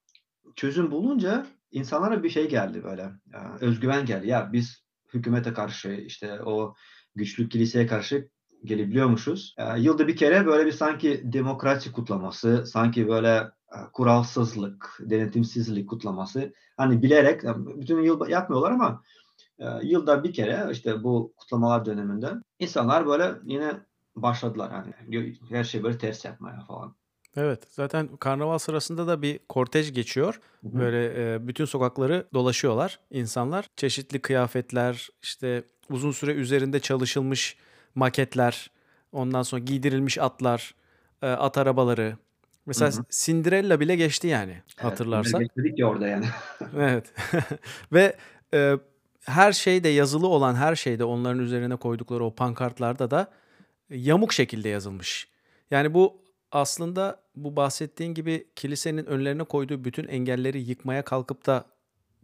çözüm 0.55 0.91
bulunca 0.91 1.47
insanlara 1.71 2.23
bir 2.23 2.29
şey 2.29 2.49
geldi 2.49 2.83
böyle. 2.83 3.01
Ya, 3.33 3.57
özgüven 3.61 4.05
geldi. 4.05 4.27
Ya 4.27 4.49
biz 4.53 4.83
hükümete 5.13 5.53
karşı 5.53 5.89
işte 5.89 6.41
o 6.41 6.75
güçlü 7.15 7.49
kiliseye 7.49 7.87
karşı 7.87 8.29
gelebiliyormuşuz. 8.63 9.55
Ya, 9.57 9.75
yılda 9.75 10.07
bir 10.07 10.15
kere 10.15 10.45
böyle 10.45 10.65
bir 10.65 10.71
sanki 10.71 11.21
demokrasi 11.23 11.91
kutlaması, 11.91 12.65
sanki 12.65 13.07
böyle 13.07 13.51
kuralsızlık, 13.93 14.99
denetimsizlik 14.99 15.89
kutlaması. 15.89 16.53
Hani 16.77 17.01
bilerek 17.01 17.41
bütün 17.65 18.01
yıl 18.01 18.27
yapmıyorlar 18.27 18.71
ama 18.71 19.03
e, 19.59 19.65
yılda 19.83 20.23
bir 20.23 20.33
kere 20.33 20.67
işte 20.71 21.03
bu 21.03 21.33
kutlamalar 21.37 21.85
döneminde 21.85 22.31
insanlar 22.59 23.05
böyle 23.05 23.31
yine 23.43 23.73
başladılar 24.15 24.71
hani 24.71 24.93
her 25.49 25.63
şey 25.63 25.83
böyle 25.83 25.97
ters 25.97 26.25
yapmaya 26.25 26.59
falan. 26.67 26.95
Evet, 27.35 27.63
zaten 27.69 28.07
karnaval 28.07 28.57
sırasında 28.57 29.07
da 29.07 29.21
bir 29.21 29.39
kortej 29.49 29.93
geçiyor. 29.93 30.39
Böyle 30.63 31.33
e, 31.33 31.47
bütün 31.47 31.65
sokakları 31.65 32.27
dolaşıyorlar 32.33 32.99
insanlar. 33.11 33.69
Çeşitli 33.75 34.19
kıyafetler, 34.21 35.09
işte 35.21 35.63
uzun 35.89 36.11
süre 36.11 36.33
üzerinde 36.33 36.79
çalışılmış 36.79 37.57
maketler, 37.95 38.71
ondan 39.11 39.43
sonra 39.43 39.61
giydirilmiş 39.61 40.17
atlar, 40.17 40.75
e, 41.21 41.27
at 41.27 41.57
arabaları. 41.57 42.17
Mesela 42.65 42.91
Hı 42.91 42.97
hı. 42.99 43.03
Cinderella 43.09 43.79
bile 43.79 43.95
geçti 43.95 44.27
yani 44.27 44.51
Evet, 44.51 44.83
hatırlarsan. 44.83 45.41
bekledik 45.41 45.79
ya 45.79 45.87
orada 45.87 46.07
yani. 46.07 46.25
Evet. 46.77 47.13
Ve 47.93 48.15
e, 48.53 48.77
her 49.25 49.51
şeyde 49.51 49.89
yazılı 49.89 50.27
olan 50.27 50.55
her 50.55 50.75
şeyde 50.75 51.03
onların 51.03 51.39
üzerine 51.39 51.75
koydukları 51.75 52.23
o 52.23 52.35
pankartlarda 52.35 53.11
da 53.11 53.31
yamuk 53.89 54.33
şekilde 54.33 54.69
yazılmış. 54.69 55.27
Yani 55.71 55.93
bu 55.93 56.21
aslında 56.51 57.19
bu 57.35 57.55
bahsettiğin 57.55 58.13
gibi 58.13 58.47
kilisenin 58.55 59.05
önlerine 59.05 59.43
koyduğu 59.43 59.83
bütün 59.83 60.07
engelleri 60.07 60.61
yıkmaya 60.61 61.03
kalkıp 61.03 61.45
da 61.45 61.65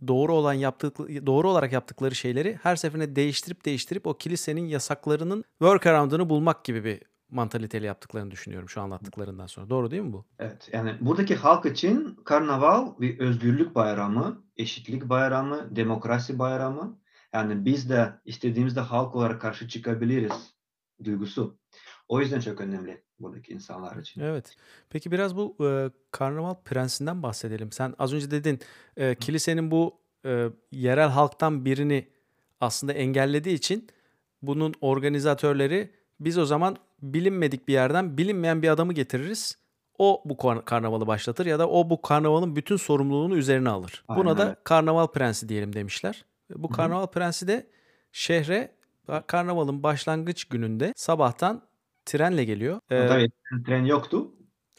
doğru 0.08 0.34
olan 0.34 0.54
yaptık 0.54 0.98
doğru 1.00 1.50
olarak 1.50 1.74
yaptıkları 1.74 2.16
şeyleri 2.16 2.60
her 2.64 2.76
seferinde 2.76 3.16
değiştirip 3.16 3.66
değiştirip 3.66 4.08
o 4.08 4.14
kilisenin 4.14 4.66
yasaklarının 4.66 5.44
workaround'ını 5.60 6.30
bulmak 6.30 6.64
gibi 6.66 6.84
bir 6.84 7.02
mantaliteli 7.32 7.86
yaptıklarını 7.86 8.32
düşünüyorum 8.32 8.70
şu 8.70 8.82
anlattıklarından 8.82 9.48
sonra. 9.48 9.70
Doğru 9.70 9.92
değil 9.92 10.02
mi 10.02 10.14
bu? 10.14 10.26
Evet, 10.40 10.70
yani 10.74 10.96
buradaki 11.02 11.36
halk 11.36 11.66
için 11.66 12.20
karnaval 12.26 13.00
bir 13.00 13.20
özgürlük 13.20 13.76
bayramı, 13.76 14.44
eşitlik 14.58 15.10
bayramı, 15.10 15.76
demokrasi 15.76 16.40
bayramı. 16.40 17.00
Yani 17.34 17.66
biz 17.66 17.90
de 17.90 18.14
istediğimizde 18.26 18.80
halk 18.80 19.16
olarak 19.16 19.42
karşı 19.42 19.68
çıkabiliriz 19.68 20.54
duygusu. 21.04 21.60
O 22.08 22.20
yüzden 22.20 22.40
çok 22.40 22.62
önemli 22.62 23.04
buradaki 23.20 23.54
insanlar 23.54 23.98
için. 23.98 24.22
Evet. 24.22 24.56
Peki 24.90 25.12
biraz 25.12 25.36
bu 25.36 25.58
e, 25.66 25.90
Karnaval 26.12 26.56
Prensi'nden 26.66 27.24
bahsedelim. 27.24 27.72
Sen 27.72 27.94
az 28.00 28.14
önce 28.14 28.32
dedin 28.32 28.60
e, 28.98 29.16
kilisenin 29.16 29.72
bu 29.72 30.00
e, 30.26 30.50
yerel 30.72 31.10
halktan 31.10 31.66
birini 31.66 32.08
aslında 32.62 32.94
engellediği 32.94 33.56
için 33.56 33.88
bunun 34.42 34.74
organizatörleri 34.82 35.92
biz 36.20 36.38
o 36.38 36.46
zaman 36.46 36.78
bilinmedik 37.02 37.68
bir 37.68 37.74
yerden 37.74 38.18
bilinmeyen 38.18 38.62
bir 38.62 38.70
adamı 38.70 38.94
getiririz. 38.94 39.58
O 39.98 40.22
bu 40.26 40.38
karnavalı 40.66 41.08
başlatır 41.08 41.46
ya 41.46 41.60
da 41.60 41.70
o 41.70 41.90
bu 41.90 42.02
karnavalın 42.02 42.56
bütün 42.56 42.78
sorumluluğunu 42.78 43.36
üzerine 43.36 43.70
alır. 43.70 44.04
Aynen 44.08 44.24
Buna 44.26 44.38
da. 44.38 44.56
Karnaval 44.64 45.08
Prensi 45.08 45.50
diyelim 45.50 45.74
demişler. 45.76 46.26
Bu 46.56 46.68
Hı 46.68 46.74
hı. 46.74 46.78
Karnaval 46.78 47.08
Prensi 47.08 47.48
de 47.48 47.68
şehre 48.12 48.76
karnavalın 49.28 49.84
başlangıç 49.84 50.46
gününde 50.46 50.94
sabahtan 50.96 51.62
trenle 52.06 52.44
geliyor. 52.46 52.80
Ee, 52.90 53.08
Tabii 53.08 53.32
tren 53.66 53.86
yoktu. 53.86 54.32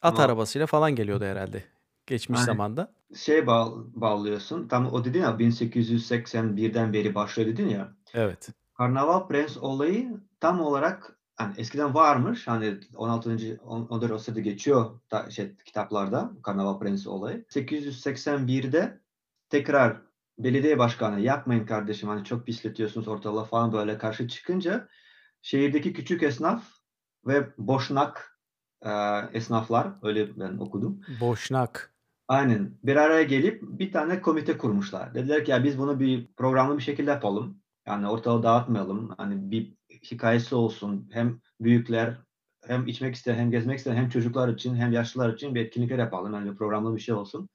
at 0.03 0.15
Ama 0.15 0.23
arabasıyla 0.25 0.67
falan 0.67 0.95
geliyordu 0.95 1.25
herhalde 1.25 1.65
geçmiş 2.07 2.39
Aynen. 2.39 2.47
zamanda. 2.47 2.93
şey 3.17 3.47
bağ, 3.47 3.73
bağlıyorsun. 3.77 4.69
Tam 4.69 4.93
o 4.93 5.05
dedin 5.05 5.21
ya 5.23 5.31
1881'den 5.39 6.93
beri 6.93 7.15
başlıyor 7.15 7.49
dedin 7.49 7.69
ya. 7.69 7.97
Evet. 8.15 8.49
Karnaval 8.75 9.29
Prens 9.29 9.57
olayı 9.57 10.21
tam 10.41 10.61
olarak 10.61 11.20
hani 11.41 11.55
eskiden 11.57 11.95
varmış. 11.95 12.49
Hani 12.49 12.79
16. 12.97 13.61
14. 13.65 14.11
asırda 14.13 14.41
geçiyor 14.41 15.01
da, 15.11 15.31
şey, 15.31 15.57
kitaplarda 15.57 16.33
Karnaval 16.43 16.79
Prens 16.79 17.07
olayı. 17.07 17.45
881'de 17.51 19.01
tekrar 19.49 20.03
belediye 20.39 20.79
başkanı 20.79 21.21
yapmayın 21.21 21.67
kardeşim 21.67 22.09
hani 22.09 22.25
çok 22.25 22.47
pisletiyorsunuz 22.47 23.09
ortalığı 23.09 23.45
falan 23.45 23.73
böyle 23.73 23.99
karşı 23.99 24.29
çıkınca 24.29 24.89
şehirdeki 25.43 25.93
küçük 25.93 26.23
esnaf 26.23 26.65
ve 27.27 27.49
boşnak 27.59 28.39
e, 28.83 28.91
esnaflar 29.33 29.93
öyle 30.03 30.41
ben 30.41 30.59
okudum. 30.59 31.01
Boşnak. 31.21 31.95
Aynen. 32.29 32.79
Bir 32.85 32.97
araya 32.97 33.23
gelip 33.23 33.63
bir 33.63 33.93
tane 33.93 34.23
komite 34.23 34.59
kurmuşlar. 34.59 35.15
Dediler 35.15 35.45
ki 35.45 35.51
ya 35.51 35.65
biz 35.65 35.79
bunu 35.79 36.01
bir 36.01 36.33
programlı 36.37 36.79
bir 36.79 36.83
şekilde 36.83 37.11
yapalım. 37.11 37.63
Yani 37.87 38.09
ortalığı 38.09 38.43
dağıtmayalım. 38.43 39.15
Hani 39.19 39.51
bir 39.51 39.80
hikayesi 40.03 40.55
olsun. 40.55 41.09
Hem 41.13 41.41
büyükler 41.61 42.17
hem 42.67 42.87
içmek 42.87 43.15
isteyen 43.15 43.37
hem 43.37 43.51
gezmek 43.51 43.79
isteyen 43.79 43.97
hem 43.97 44.09
çocuklar 44.09 44.49
için 44.49 44.77
hem 44.77 44.93
yaşlılar 44.93 45.35
için 45.35 45.55
bir 45.55 45.61
etkinlikler 45.61 45.99
yapalım. 45.99 46.35
Yani 46.35 46.51
bir 46.51 46.57
programlı 46.57 46.97
bir 46.97 47.01
şey 47.01 47.15
olsun. 47.15 47.49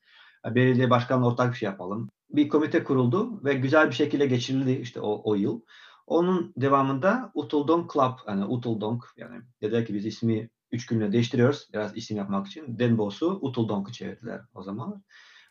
Belediye 0.46 0.90
başkanla 0.90 1.28
ortak 1.28 1.52
bir 1.52 1.58
şey 1.58 1.70
yapalım. 1.70 2.10
Bir 2.30 2.50
komite 2.50 2.84
kuruldu 2.84 3.44
ve 3.44 3.54
güzel 3.54 3.88
bir 3.88 3.96
şekilde 3.96 4.25
geçirildi 4.25 4.72
işte 4.72 5.00
o, 5.00 5.22
o 5.24 5.36
yıl. 5.36 5.62
Onun 6.08 6.54
devamında 6.58 7.32
Utuldong 7.34 7.94
Club 7.94 8.14
yani 8.28 8.46
Utuldong 8.46 9.04
yani 9.18 9.42
dediler 9.62 9.86
ki 9.86 9.94
biz 9.94 10.06
ismi 10.06 10.50
üç 10.72 10.86
günle 10.86 11.12
değiştiriyoruz 11.12 11.70
biraz 11.74 11.98
isim 11.98 12.18
yapmak 12.18 12.48
için. 12.48 12.80
Denbos'u 12.80 13.40
Utuldong'u 13.42 13.92
çevirdiler 13.92 14.42
o 14.54 14.64
zaman. 14.64 15.04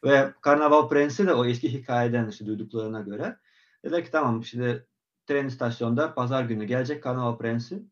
Ve 0.05 0.35
Karnaval 0.41 0.89
Prensi 0.89 1.27
de 1.27 1.35
o 1.35 1.45
eski 1.45 1.73
hikayeden 1.73 2.29
işte 2.29 2.47
duyduklarına 2.47 3.01
göre 3.01 3.37
dediler 3.85 4.05
ki 4.05 4.11
tamam 4.11 4.45
şimdi 4.45 4.87
tren 5.27 5.47
istasyonda 5.47 6.15
pazar 6.15 6.45
günü 6.45 6.65
gelecek 6.65 7.03
Karnaval 7.03 7.39
Prensi 7.39 7.83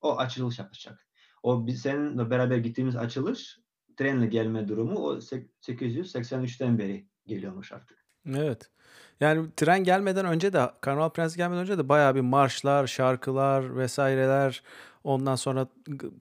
o 0.00 0.18
açılış 0.18 0.58
yapacak. 0.58 1.06
O 1.42 1.66
biz 1.66 1.82
seninle 1.82 2.30
beraber 2.30 2.56
gittiğimiz 2.56 2.96
açılış 2.96 3.58
trenle 3.96 4.26
gelme 4.26 4.68
durumu 4.68 4.98
o 4.98 5.16
883'ten 5.16 6.78
beri 6.78 7.08
geliyormuş 7.26 7.72
artık. 7.72 8.06
Evet. 8.34 8.70
Yani 9.20 9.48
tren 9.56 9.84
gelmeden 9.84 10.26
önce 10.26 10.52
de 10.52 10.70
Karnaval 10.80 11.10
Prensi 11.10 11.36
gelmeden 11.36 11.62
önce 11.62 11.78
de 11.78 11.88
bayağı 11.88 12.14
bir 12.14 12.20
marşlar, 12.20 12.86
şarkılar 12.86 13.76
vesaireler 13.76 14.62
ondan 15.04 15.36
sonra 15.36 15.68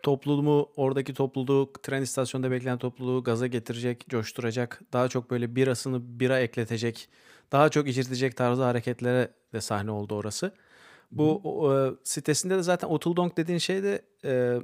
topluluğu 0.03 0.71
oradaki 0.75 1.13
topluluğu 1.13 1.73
tren 1.83 2.01
istasyonunda 2.01 2.51
bekleyen 2.51 2.77
topluluğu 2.77 3.23
gaza 3.23 3.47
getirecek, 3.47 4.05
coşturacak, 4.09 4.81
daha 4.93 5.07
çok 5.07 5.31
böyle 5.31 5.55
birasını 5.55 6.19
bira 6.19 6.39
ekletecek, 6.39 7.09
daha 7.51 7.69
çok 7.69 7.87
içirtecek 7.87 8.37
tarzı 8.37 8.63
hareketlere 8.63 9.31
de 9.53 9.61
sahne 9.61 9.91
oldu 9.91 10.15
orası. 10.15 10.51
Bu 11.11 11.41
e, 11.71 11.75
sitesinde 12.03 12.57
de 12.57 12.63
zaten 12.63 12.87
Otuldong 12.87 13.37
dediğin 13.37 13.59
şey 13.59 13.83
de 13.83 14.01
e, 14.25 14.59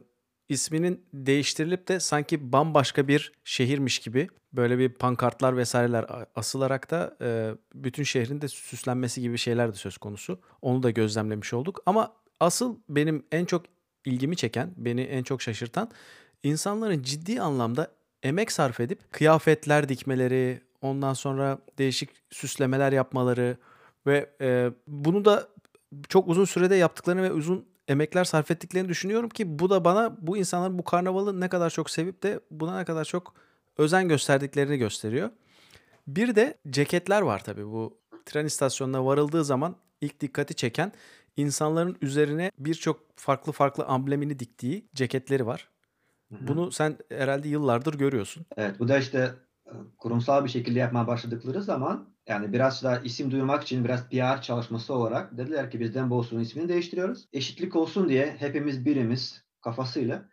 isminin 0.50 1.06
değiştirilip 1.14 1.88
de 1.88 2.00
sanki 2.00 2.52
bambaşka 2.52 3.08
bir 3.08 3.32
şehirmiş 3.44 4.00
gibi 4.00 4.28
böyle 4.54 4.78
bir 4.78 4.90
pankartlar 4.90 5.58
vesaireler 5.58 6.06
asılarak 6.36 6.92
da 6.92 7.18
e, 7.22 7.52
bütün 7.76 8.04
şehrin 8.04 8.42
de 8.42 8.48
süslenmesi 8.48 9.22
gibi 9.22 9.38
şeyler 9.38 9.74
de 9.74 9.76
söz 9.76 9.98
konusu. 9.98 10.40
Onu 10.62 10.84
da 10.84 10.90
gözlemlemiş 10.90 11.54
olduk. 11.54 11.80
Ama 11.86 12.14
asıl 12.40 12.78
benim 12.90 13.26
en 13.32 13.46
çok 13.46 13.66
ilgimi 14.06 14.36
çeken, 14.36 14.74
beni 14.78 15.02
en 15.02 15.24
çok 15.24 15.42
şaşırtan 15.42 15.92
insanların 16.44 17.04
ciddi 17.04 17.42
anlamda 17.42 17.92
emek 18.24 18.52
sarf 18.52 18.80
edip 18.80 19.12
kıyafetler 19.12 19.90
dikmeleri, 19.90 20.62
ondan 20.82 21.14
sonra 21.14 21.58
değişik 21.78 22.10
süslemeler 22.30 22.92
yapmaları 22.92 23.58
ve 24.08 24.30
e, 24.42 24.72
bunu 24.88 25.26
da 25.26 25.48
çok 26.10 26.28
uzun 26.28 26.46
sürede 26.46 26.76
yaptıklarını 26.76 27.24
ve 27.24 27.32
uzun 27.32 27.66
emekler 27.88 28.24
sarf 28.24 28.52
ettiklerini 28.52 28.90
düşünüyorum 28.90 29.30
ki 29.30 29.60
bu 29.60 29.70
da 29.70 29.86
bana 29.86 30.18
bu 30.22 30.38
insanların 30.38 30.80
bu 30.80 30.84
karnavalı 30.84 31.40
ne 31.40 31.50
kadar 31.50 31.70
çok 31.70 31.90
sevip 31.90 32.24
de 32.24 32.40
buna 32.52 32.78
ne 32.78 32.86
kadar 32.86 33.06
çok 33.06 33.34
özen 33.78 34.08
gösterdiklerini 34.08 34.78
gösteriyor. 34.78 35.30
Bir 36.08 36.36
de 36.36 36.58
ceketler 36.70 37.22
var 37.22 37.44
tabii 37.44 37.66
bu 37.66 37.98
tren 38.26 38.46
istasyonuna 38.46 39.06
varıldığı 39.06 39.46
zaman 39.46 39.76
ilk 40.02 40.20
dikkati 40.20 40.56
çeken 40.56 40.92
insanların 41.38 41.98
üzerine 42.02 42.52
birçok 42.60 43.18
farklı 43.18 43.52
farklı 43.52 43.86
amblemini 43.86 44.40
diktiği 44.40 44.86
ceketleri 44.96 45.46
var. 45.46 45.70
Hı-hı. 46.30 46.48
Bunu 46.48 46.72
sen 46.72 46.98
herhalde 47.10 47.50
yıllardır 47.50 47.94
görüyorsun. 47.94 48.46
Evet 48.58 48.80
bu 48.80 48.88
da 48.88 48.98
işte 48.98 49.32
kurumsal 49.98 50.44
bir 50.44 50.50
şekilde 50.50 50.80
yapmaya 50.80 51.08
başladıkları 51.08 51.62
zaman 51.62 52.10
yani 52.28 52.54
biraz 52.54 52.84
da 52.84 53.00
isim 53.00 53.32
duyurmak 53.32 53.64
için 53.64 53.84
biraz 53.84 54.10
PR 54.10 54.42
çalışması 54.42 54.94
olarak 54.94 55.38
dediler 55.38 55.72
ki 55.72 55.80
bizden 55.80 56.10
Bolsun'un 56.10 56.42
ismini 56.42 56.70
değiştiriyoruz. 56.70 57.28
Eşitlik 57.34 57.76
olsun 57.76 58.10
diye 58.10 58.36
hepimiz 58.40 58.86
birimiz 58.86 59.44
kafasıyla 59.62 60.30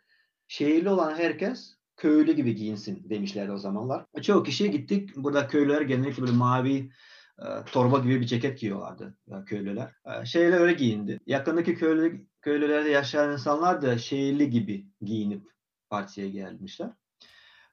şehirli 0.47 0.89
olan 0.89 1.15
herkes 1.15 1.77
köylü 1.97 2.33
gibi 2.33 2.55
giyinsin 2.55 3.09
demişlerdi 3.09 3.51
o 3.51 3.57
zamanlar. 3.57 4.05
Çoğu 4.21 4.43
kişi 4.43 4.71
gittik. 4.71 5.15
Burada 5.15 5.47
köylüler 5.47 5.81
genellikle 5.81 6.21
böyle 6.21 6.33
mavi 6.33 6.91
e, 7.39 7.45
torba 7.71 7.99
gibi 7.99 8.21
bir 8.21 8.25
ceket 8.25 8.59
giyiyorlardı 8.59 9.17
e, 9.27 9.45
köylüler. 9.45 9.93
E, 10.35 10.39
öyle 10.39 10.73
giyindi. 10.73 11.19
Yakındaki 11.25 11.75
köylü, 11.75 12.27
köylülerde 12.41 12.89
yaşayan 12.89 13.31
insanlar 13.31 13.81
da 13.81 13.97
şehirli 13.97 14.49
gibi 14.49 14.87
giyinip 15.01 15.43
partiye 15.89 16.29
gelmişler. 16.29 16.89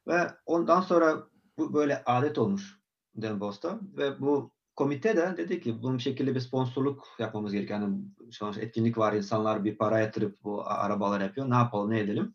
Ve 0.09 0.31
ondan 0.47 0.81
sonra 0.81 1.27
bu 1.59 1.75
böyle 1.75 2.03
adet 2.07 2.39
olmuş 2.39 2.81
Den 3.15 3.41
Bos'ta 3.41 3.81
ve 3.97 4.21
bu 4.21 4.53
komite 4.77 5.17
de 5.17 5.35
dedi 5.37 5.61
ki 5.61 5.83
bunun 5.83 5.99
şekilde 5.99 6.35
bir 6.35 6.41
sponsorluk 6.41 7.09
yapmamız 7.19 7.53
gerekiyor. 7.53 7.81
Yani 7.81 7.99
sonuçta 8.31 8.63
etkinlik 8.63 8.99
var, 8.99 9.13
insanlar 9.13 9.65
bir 9.65 9.79
para 9.79 9.99
yatırıp 9.99 10.45
bu 10.45 10.67
arabalar 10.67 11.21
yapıyor. 11.21 11.51
Ne 11.51 11.55
yapalım, 11.55 11.91
ne 11.91 12.01
edelim? 12.01 12.35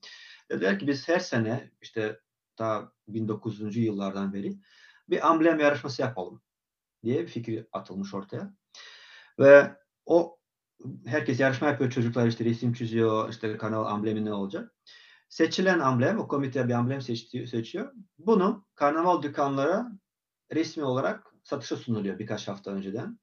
Dediler 0.49 0.79
ki 0.79 0.87
biz 0.87 1.07
her 1.07 1.19
sene 1.19 1.71
işte 1.81 2.19
daha 2.59 2.91
1900. 3.07 3.77
yıllardan 3.77 4.33
beri 4.33 4.57
bir 5.09 5.27
amblem 5.27 5.59
yarışması 5.59 6.01
yapalım 6.01 6.41
diye 7.03 7.21
bir 7.21 7.27
fikir 7.27 7.67
atılmış 7.71 8.13
ortaya. 8.13 8.53
Ve 9.39 9.75
o 10.05 10.37
herkes 11.05 11.39
yarışma 11.39 11.67
yapıyor. 11.67 11.91
Çocuklar 11.91 12.27
işte 12.27 12.45
resim 12.45 12.73
çiziyor. 12.73 13.29
işte 13.29 13.57
kanal 13.57 13.85
amblemi 13.85 14.25
ne 14.25 14.33
olacak? 14.33 14.75
Seçilen 15.31 15.79
amblem, 15.79 16.19
o 16.19 16.27
komite 16.27 16.67
bir 16.67 16.73
amblem 16.73 17.01
seçiyor. 17.01 17.47
seçiyor. 17.47 17.93
Bunu 18.17 18.65
karnaval 18.75 19.21
dükkanlara 19.21 19.91
resmi 20.53 20.83
olarak 20.83 21.33
satışa 21.43 21.77
sunuluyor 21.77 22.19
birkaç 22.19 22.47
hafta 22.47 22.71
önceden. 22.71 23.19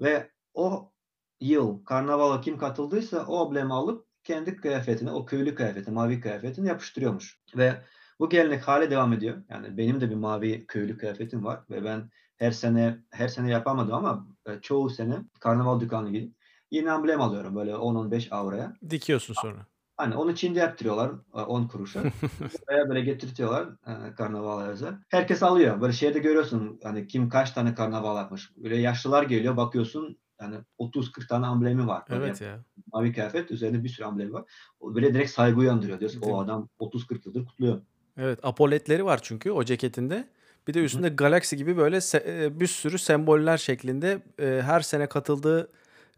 Ve 0.00 0.30
o 0.54 0.92
yıl 1.40 1.84
karnavala 1.84 2.40
kim 2.40 2.58
katıldıysa 2.58 3.26
o 3.26 3.46
amblemi 3.46 3.72
alıp 3.72 4.06
kendi 4.24 4.56
kıyafetine, 4.56 5.10
o 5.10 5.26
köylü 5.26 5.54
kıyafetine, 5.54 5.94
mavi 5.94 6.20
kıyafetini 6.20 6.68
yapıştırıyormuş. 6.68 7.40
Ve 7.56 7.82
bu 8.18 8.28
gelenek 8.28 8.68
hale 8.68 8.90
devam 8.90 9.12
ediyor. 9.12 9.42
Yani 9.48 9.76
benim 9.76 10.00
de 10.00 10.10
bir 10.10 10.14
mavi 10.14 10.66
köylü 10.66 10.98
kıyafetim 10.98 11.44
var 11.44 11.60
ve 11.70 11.84
ben 11.84 12.10
her 12.36 12.50
sene 12.50 12.98
her 13.10 13.28
sene 13.28 13.50
yapamadım 13.50 13.94
ama 13.94 14.26
e, 14.46 14.60
çoğu 14.60 14.90
sene 14.90 15.18
karnaval 15.40 15.80
dükkanına 15.80 16.10
gidip 16.10 16.34
yine 16.70 16.90
amblem 16.90 17.20
alıyorum 17.20 17.56
böyle 17.56 17.72
10-15 17.72 18.30
avroya. 18.30 18.76
Dikiyorsun 18.90 19.34
sonra. 19.34 19.66
Hani 19.96 20.16
onu 20.16 20.34
Çin'de 20.34 20.58
yaptırıyorlar 20.58 21.12
10 21.32 21.66
kuruşa. 21.66 22.02
Veya 22.70 22.88
böyle 22.88 23.00
getirtiyorlar 23.00 23.68
e, 23.86 24.14
karnavala 24.14 24.66
özel. 24.68 24.94
Herkes 25.08 25.42
alıyor. 25.42 25.80
Böyle 25.80 25.92
şeyde 25.92 26.18
görüyorsun 26.18 26.80
hani 26.82 27.06
kim 27.06 27.28
kaç 27.28 27.50
tane 27.50 27.74
karnaval 27.74 28.16
yapmış. 28.16 28.50
Böyle 28.56 28.76
yaşlılar 28.76 29.22
geliyor 29.22 29.56
bakıyorsun 29.56 30.18
yani 30.40 30.56
30-40 30.78 31.26
tane 31.28 31.46
amblemi 31.46 31.86
var. 31.86 32.02
Evet 32.10 32.40
ya. 32.40 32.64
Mavi 32.92 33.12
kıyafet 33.12 33.50
üzerinde 33.50 33.84
bir 33.84 33.88
sürü 33.88 34.06
amblemi 34.06 34.32
var. 34.32 34.44
Böyle 34.82 35.14
direkt 35.14 35.30
saygı 35.30 35.58
uyandırıyor. 35.58 36.00
Diyorsun 36.00 36.20
o 36.22 36.40
adam 36.40 36.68
30-40 36.80 37.26
yıldır 37.26 37.44
kutluyor. 37.44 37.80
Evet 38.16 38.38
apoletleri 38.42 39.04
var 39.04 39.20
çünkü 39.22 39.50
o 39.50 39.64
ceketinde. 39.64 40.28
Bir 40.68 40.74
de 40.74 40.84
üstünde 40.84 41.08
Hı. 41.08 41.16
Galaxy 41.16 41.56
gibi 41.56 41.76
böyle 41.76 41.96
se- 41.96 42.60
bir 42.60 42.66
sürü 42.66 42.98
semboller 42.98 43.58
şeklinde 43.58 44.22
e, 44.40 44.62
her 44.64 44.80
sene 44.80 45.06
katıldığı 45.06 45.68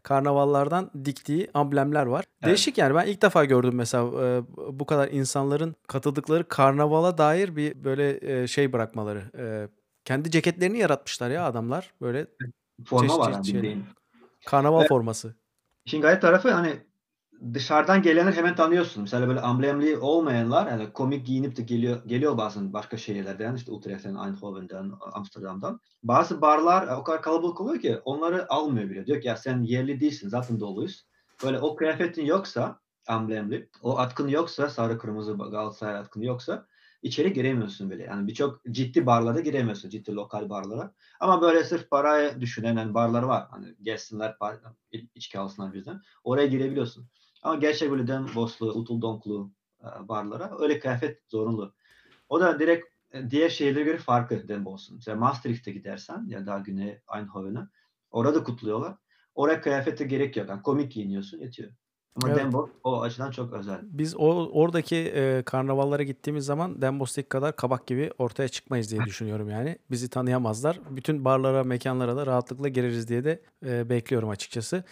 karnavallardan 0.05 0.91
diktiği 1.05 1.49
amblemler 1.53 2.05
var. 2.05 2.25
Evet. 2.41 2.47
Değişik 2.47 2.77
yani 2.77 2.95
ben 2.95 3.07
ilk 3.07 3.21
defa 3.21 3.45
gördüm 3.45 3.75
mesela 3.75 4.03
e, 4.23 4.43
bu 4.79 4.85
kadar 4.85 5.07
insanların 5.07 5.75
katıldıkları 5.87 6.47
karnavala 6.47 7.17
dair 7.17 7.55
bir 7.55 7.83
böyle 7.83 8.41
e, 8.41 8.47
şey 8.47 8.73
bırakmaları. 8.73 9.23
E, 9.37 9.43
kendi 10.05 10.31
ceketlerini 10.31 10.77
yaratmışlar 10.77 11.29
ya 11.29 11.45
adamlar 11.45 11.93
böyle. 12.01 12.27
Forma 12.85 13.07
çeşit, 13.07 13.19
var 13.19 13.43
çeşit 13.43 13.63
yani 13.63 13.77
Karnaval 14.45 14.79
evet. 14.79 14.89
forması. 14.89 15.35
İşin 15.85 16.01
gayet 16.01 16.21
tarafı 16.21 16.51
hani 16.51 16.73
dışarıdan 17.53 18.01
gelenleri 18.01 18.35
hemen 18.35 18.55
tanıyorsun. 18.55 19.03
Mesela 19.03 19.27
böyle 19.27 19.39
amblemli 19.39 19.97
olmayanlar 19.97 20.67
yani 20.67 20.93
komik 20.93 21.25
giyinip 21.25 21.57
de 21.57 21.61
geliyor 21.61 22.05
geliyor 22.05 22.37
bazen 22.37 22.73
başka 22.73 22.97
şehirlerden 22.97 23.55
işte 23.55 23.71
Utrecht'ten, 23.71 24.15
Eindhoven'den, 24.15 24.91
Amsterdam'dan. 25.13 25.79
Bazı 26.03 26.41
barlar 26.41 26.97
o 26.97 27.03
kadar 27.03 27.21
kalabalık 27.21 27.61
oluyor 27.61 27.81
ki 27.81 27.99
onları 28.05 28.53
almıyor 28.53 28.89
bile. 28.89 29.05
Diyor 29.05 29.21
ki 29.21 29.27
ya 29.27 29.37
sen 29.37 29.61
yerli 29.61 29.99
değilsin 29.99 30.29
zaten 30.29 30.59
doluyuz. 30.59 31.05
Böyle 31.43 31.59
o 31.59 31.75
kıyafetin 31.75 32.25
yoksa 32.25 32.79
amblemli, 33.07 33.69
o 33.81 33.97
atkın 33.97 34.27
yoksa 34.27 34.69
sarı 34.69 34.97
kırmızı 34.97 35.33
Galatasaray 35.33 35.95
atkını 35.95 36.25
yoksa 36.25 36.67
içeri 37.01 37.33
giremiyorsun 37.33 37.91
bile. 37.91 38.03
Yani 38.03 38.27
birçok 38.27 38.65
ciddi 38.71 39.05
barlara 39.05 39.39
giremiyorsun. 39.39 39.89
Ciddi 39.89 40.15
lokal 40.15 40.49
barlara. 40.49 40.93
Ama 41.19 41.41
böyle 41.41 41.63
sırf 41.63 41.89
parayı 41.89 42.41
düşünen 42.41 42.77
yani 42.77 42.93
barlar 42.93 43.23
var. 43.23 43.47
Hani 43.51 43.75
gelsinler 43.81 44.37
içki 45.15 45.39
alsınlar 45.39 45.73
bizden. 45.73 46.01
Oraya 46.23 46.47
girebiliyorsun. 46.47 47.07
Ama 47.45 47.55
gerçek 47.55 47.91
böyle 47.91 48.07
Denboslu, 48.07 48.73
Utul 48.73 49.01
Donklu 49.01 49.51
e, 49.81 50.07
barlara 50.07 50.51
öyle 50.59 50.79
kıyafet 50.79 51.19
zorunlu. 51.27 51.73
O 52.29 52.39
da 52.39 52.59
direkt 52.59 52.87
e, 53.11 53.29
diğer 53.31 53.49
şehirlere 53.49 53.83
göre 53.83 53.97
farklı 53.97 54.47
Denbos'un. 54.47 54.95
Mesela 54.95 55.17
Maastricht'e 55.17 55.71
gidersen 55.71 56.25
ya 56.27 56.45
daha 56.45 56.59
güney 56.59 56.99
Eindhoven'a 57.15 57.69
orada 58.11 58.43
kutluyorlar. 58.43 58.95
Oraya 59.35 59.61
kıyafete 59.61 60.05
gerek 60.05 60.37
yok. 60.37 60.49
Yani 60.49 60.61
komik 60.61 60.91
giyiniyorsun 60.91 61.39
yetiyor. 61.39 61.71
Ama 62.15 62.29
evet. 62.29 62.39
Denbos 62.39 62.69
o 62.83 63.01
açıdan 63.01 63.31
çok 63.31 63.53
özel. 63.53 63.79
Biz 63.83 64.15
o 64.15 64.49
oradaki 64.51 64.95
e, 64.95 65.43
karnavallara 65.43 66.03
gittiğimiz 66.03 66.45
zaman 66.45 66.81
Denbos'taki 66.81 67.29
kadar 67.29 67.55
kabak 67.55 67.87
gibi 67.87 68.11
ortaya 68.17 68.49
çıkmayız 68.49 68.91
diye 68.91 69.01
düşünüyorum 69.01 69.49
yani. 69.49 69.77
Bizi 69.91 70.09
tanıyamazlar. 70.09 70.79
Bütün 70.89 71.25
barlara, 71.25 71.63
mekanlara 71.63 72.17
da 72.17 72.25
rahatlıkla 72.25 72.67
gireriz 72.67 73.07
diye 73.07 73.23
de 73.23 73.41
e, 73.65 73.89
bekliyorum 73.89 74.29
açıkçası. 74.29 74.83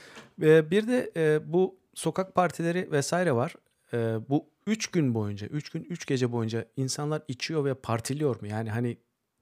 E, 0.41 0.71
bir 0.71 0.87
de 0.87 1.11
e, 1.17 1.53
bu 1.53 1.82
sokak 1.93 2.35
partileri 2.35 2.91
vesaire 2.91 3.35
var. 3.35 3.55
Ee, 3.93 4.17
bu 4.29 4.49
3 4.67 4.87
gün 4.87 5.13
boyunca, 5.13 5.47
3 5.47 5.69
gün 5.69 5.83
3 5.83 6.05
gece 6.05 6.31
boyunca 6.31 6.65
insanlar 6.77 7.21
içiyor 7.27 7.65
ve 7.65 7.73
partiliyor 7.73 8.41
mu? 8.41 8.47
Yani 8.47 8.69
hani 8.69 8.97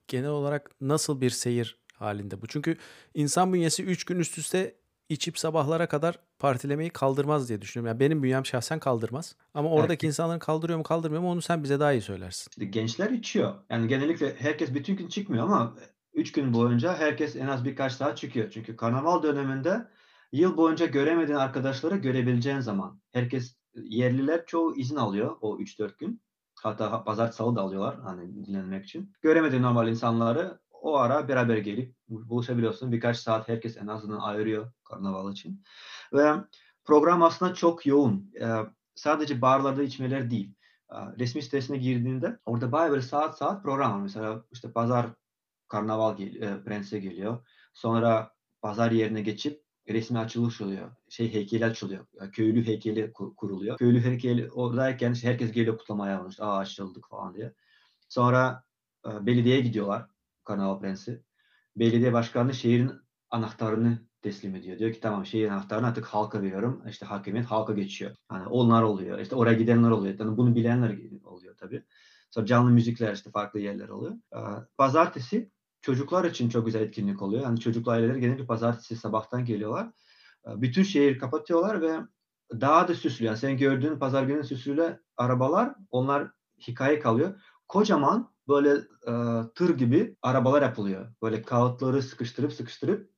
genel 0.07 0.29
olarak 0.29 0.71
nasıl 0.81 1.21
bir 1.21 1.29
seyir 1.29 1.77
halinde 1.95 2.41
bu? 2.41 2.47
Çünkü 2.47 2.77
insan 3.13 3.53
bünyesi 3.53 3.83
3 3.83 4.03
gün 4.03 4.19
üst 4.19 4.37
üste 4.37 4.75
içip 5.09 5.39
sabahlara 5.39 5.87
kadar 5.87 6.19
partilemeyi 6.39 6.89
kaldırmaz 6.89 7.49
diye 7.49 7.61
düşünüyorum. 7.61 7.87
Yani 7.87 7.99
benim 7.99 8.23
bünyem 8.23 8.45
şahsen 8.45 8.79
kaldırmaz. 8.79 9.35
Ama 9.53 9.69
oradaki 9.69 10.05
evet. 10.05 10.13
insanların 10.13 10.39
kaldırıyor 10.39 10.77
mu 10.77 10.83
kaldırmıyor 10.83 11.21
mu 11.21 11.31
onu 11.31 11.41
sen 11.41 11.63
bize 11.63 11.79
daha 11.79 11.91
iyi 11.91 12.01
söylersin. 12.01 12.49
İşte 12.49 12.65
gençler 12.65 13.09
içiyor. 13.09 13.53
Yani 13.69 13.87
genellikle 13.87 14.35
herkes 14.35 14.73
bütün 14.73 14.95
gün 14.95 15.07
çıkmıyor 15.07 15.43
ama 15.43 15.75
3 16.13 16.31
gün 16.31 16.53
boyunca 16.53 16.97
herkes 16.97 17.35
en 17.35 17.47
az 17.47 17.65
birkaç 17.65 17.91
saat 17.91 18.17
çıkıyor. 18.17 18.51
Çünkü 18.51 18.75
karnaval 18.75 19.23
döneminde 19.23 19.87
Yıl 20.31 20.57
boyunca 20.57 20.85
göremediğin 20.85 21.37
arkadaşları 21.37 21.95
görebileceğin 21.95 22.59
zaman. 22.59 23.01
Herkes 23.11 23.55
yerliler 23.75 24.45
çoğu 24.45 24.75
izin 24.75 24.95
alıyor 24.95 25.37
o 25.41 25.59
3-4 25.59 25.97
gün. 25.97 26.21
Hatta 26.55 27.03
pazar 27.03 27.27
salı 27.27 27.55
da 27.55 27.61
alıyorlar 27.61 27.99
hani 27.99 28.45
dinlenmek 28.45 28.85
için. 28.85 29.13
Göremediğin 29.21 29.63
normal 29.63 29.87
insanları 29.87 30.59
o 30.71 30.97
ara 30.97 31.27
beraber 31.27 31.57
gelip 31.57 31.95
buluşabiliyorsun. 32.09 32.91
Birkaç 32.91 33.17
saat 33.17 33.47
herkes 33.47 33.77
en 33.77 33.87
azından 33.87 34.19
ayırıyor 34.19 34.71
karnaval 34.83 35.31
için. 35.31 35.63
Ve 36.13 36.33
program 36.85 37.23
aslında 37.23 37.53
çok 37.53 37.85
yoğun. 37.85 38.31
Ee, 38.41 38.47
sadece 38.95 39.41
barlarda 39.41 39.83
içmeler 39.83 40.31
değil. 40.31 40.53
Ee, 40.91 40.95
resmi 41.19 41.41
sitesine 41.41 41.77
girdiğinde 41.77 42.39
orada 42.45 42.71
bayağı 42.71 42.91
böyle 42.91 43.01
saat 43.01 43.37
saat 43.37 43.63
program 43.63 43.93
var. 43.93 43.99
Mesela 43.99 44.43
işte 44.51 44.71
pazar 44.71 45.07
karnaval 45.67 46.17
gel 46.17 46.41
e, 46.41 46.63
prense 46.63 46.99
geliyor. 46.99 47.37
Sonra 47.73 48.35
pazar 48.61 48.91
yerine 48.91 49.21
geçip 49.21 49.63
resmi 49.93 50.19
açılış 50.19 50.61
oluyor. 50.61 50.91
Şey 51.09 51.33
heykeli 51.33 51.65
açılıyor. 51.65 52.05
Yani 52.19 52.31
köylü 52.31 52.67
heykeli 52.67 53.13
kuruluyor. 53.13 53.77
Köylü 53.77 54.01
heykeli 54.01 54.51
oradayken 54.51 55.13
herkes 55.23 55.51
geliyor 55.51 55.77
kutlamaya 55.77 56.19
almış. 56.19 56.39
Aa 56.39 56.57
açıldık 56.57 57.09
falan 57.09 57.35
diye. 57.35 57.53
Sonra 58.09 58.63
e, 59.07 59.25
belediyeye 59.25 59.61
gidiyorlar. 59.61 60.05
Karnaval 60.43 60.79
Prensi. 60.79 61.23
Belediye 61.75 62.13
başkanı 62.13 62.53
şehrin 62.53 62.91
anahtarını 63.29 63.99
teslim 64.21 64.55
ediyor. 64.55 64.79
Diyor 64.79 64.93
ki 64.93 64.99
tamam 64.99 65.25
şehir 65.25 65.47
anahtarını 65.47 65.87
artık 65.87 66.05
halka 66.05 66.41
veriyorum. 66.41 66.83
İşte 66.89 67.05
hakimiyet 67.05 67.47
halka 67.47 67.73
geçiyor. 67.73 68.15
Hani 68.27 68.47
onlar 68.47 68.83
oluyor. 68.83 69.19
İşte 69.19 69.35
oraya 69.35 69.53
gidenler 69.53 69.89
oluyor. 69.89 70.19
Yani 70.19 70.37
bunu 70.37 70.55
bilenler 70.55 70.97
oluyor 71.25 71.57
tabii. 71.57 71.83
Sonra 72.31 72.45
canlı 72.45 72.71
müzikler 72.71 73.13
işte 73.13 73.31
farklı 73.31 73.59
yerler 73.59 73.89
oluyor. 73.89 74.15
Pazartesi 74.77 75.51
çocuklar 75.81 76.25
için 76.25 76.49
çok 76.49 76.65
güzel 76.65 76.81
etkinlik 76.81 77.21
oluyor. 77.21 77.43
Yani 77.43 77.59
çocuklu 77.59 77.91
aileler 77.91 78.15
genellikle 78.15 78.45
pazartesi 78.45 78.95
sabahtan 78.95 79.45
geliyorlar. 79.45 79.91
Ee, 80.47 80.61
bütün 80.61 80.83
şehir 80.83 81.19
kapatıyorlar 81.19 81.81
ve 81.81 81.99
daha 82.61 82.87
da 82.87 82.95
süslü. 82.95 83.25
Yani 83.25 83.37
sen 83.37 83.57
gördüğün 83.57 83.99
pazar 83.99 84.23
günü 84.23 84.43
süslü 84.43 84.99
arabalar 85.17 85.75
onlar 85.91 86.31
hikaye 86.67 86.99
kalıyor. 86.99 87.41
Kocaman 87.67 88.31
böyle 88.47 88.69
e, 89.07 89.13
tır 89.55 89.77
gibi 89.77 90.15
arabalar 90.21 90.61
yapılıyor. 90.61 91.13
Böyle 91.21 91.41
kağıtları 91.41 92.01
sıkıştırıp 92.03 92.53
sıkıştırıp 92.53 93.11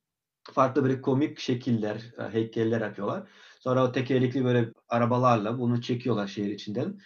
farklı 0.52 0.84
böyle 0.84 1.00
komik 1.00 1.38
şekiller, 1.38 2.14
e, 2.18 2.32
heykeller 2.32 2.80
yapıyorlar. 2.80 3.28
Sonra 3.60 3.84
o 3.84 3.92
tekerlekli 3.92 4.44
böyle 4.44 4.72
arabalarla 4.88 5.58
bunu 5.58 5.82
çekiyorlar 5.82 6.26
şehir 6.26 6.50
içinden. 6.50 7.00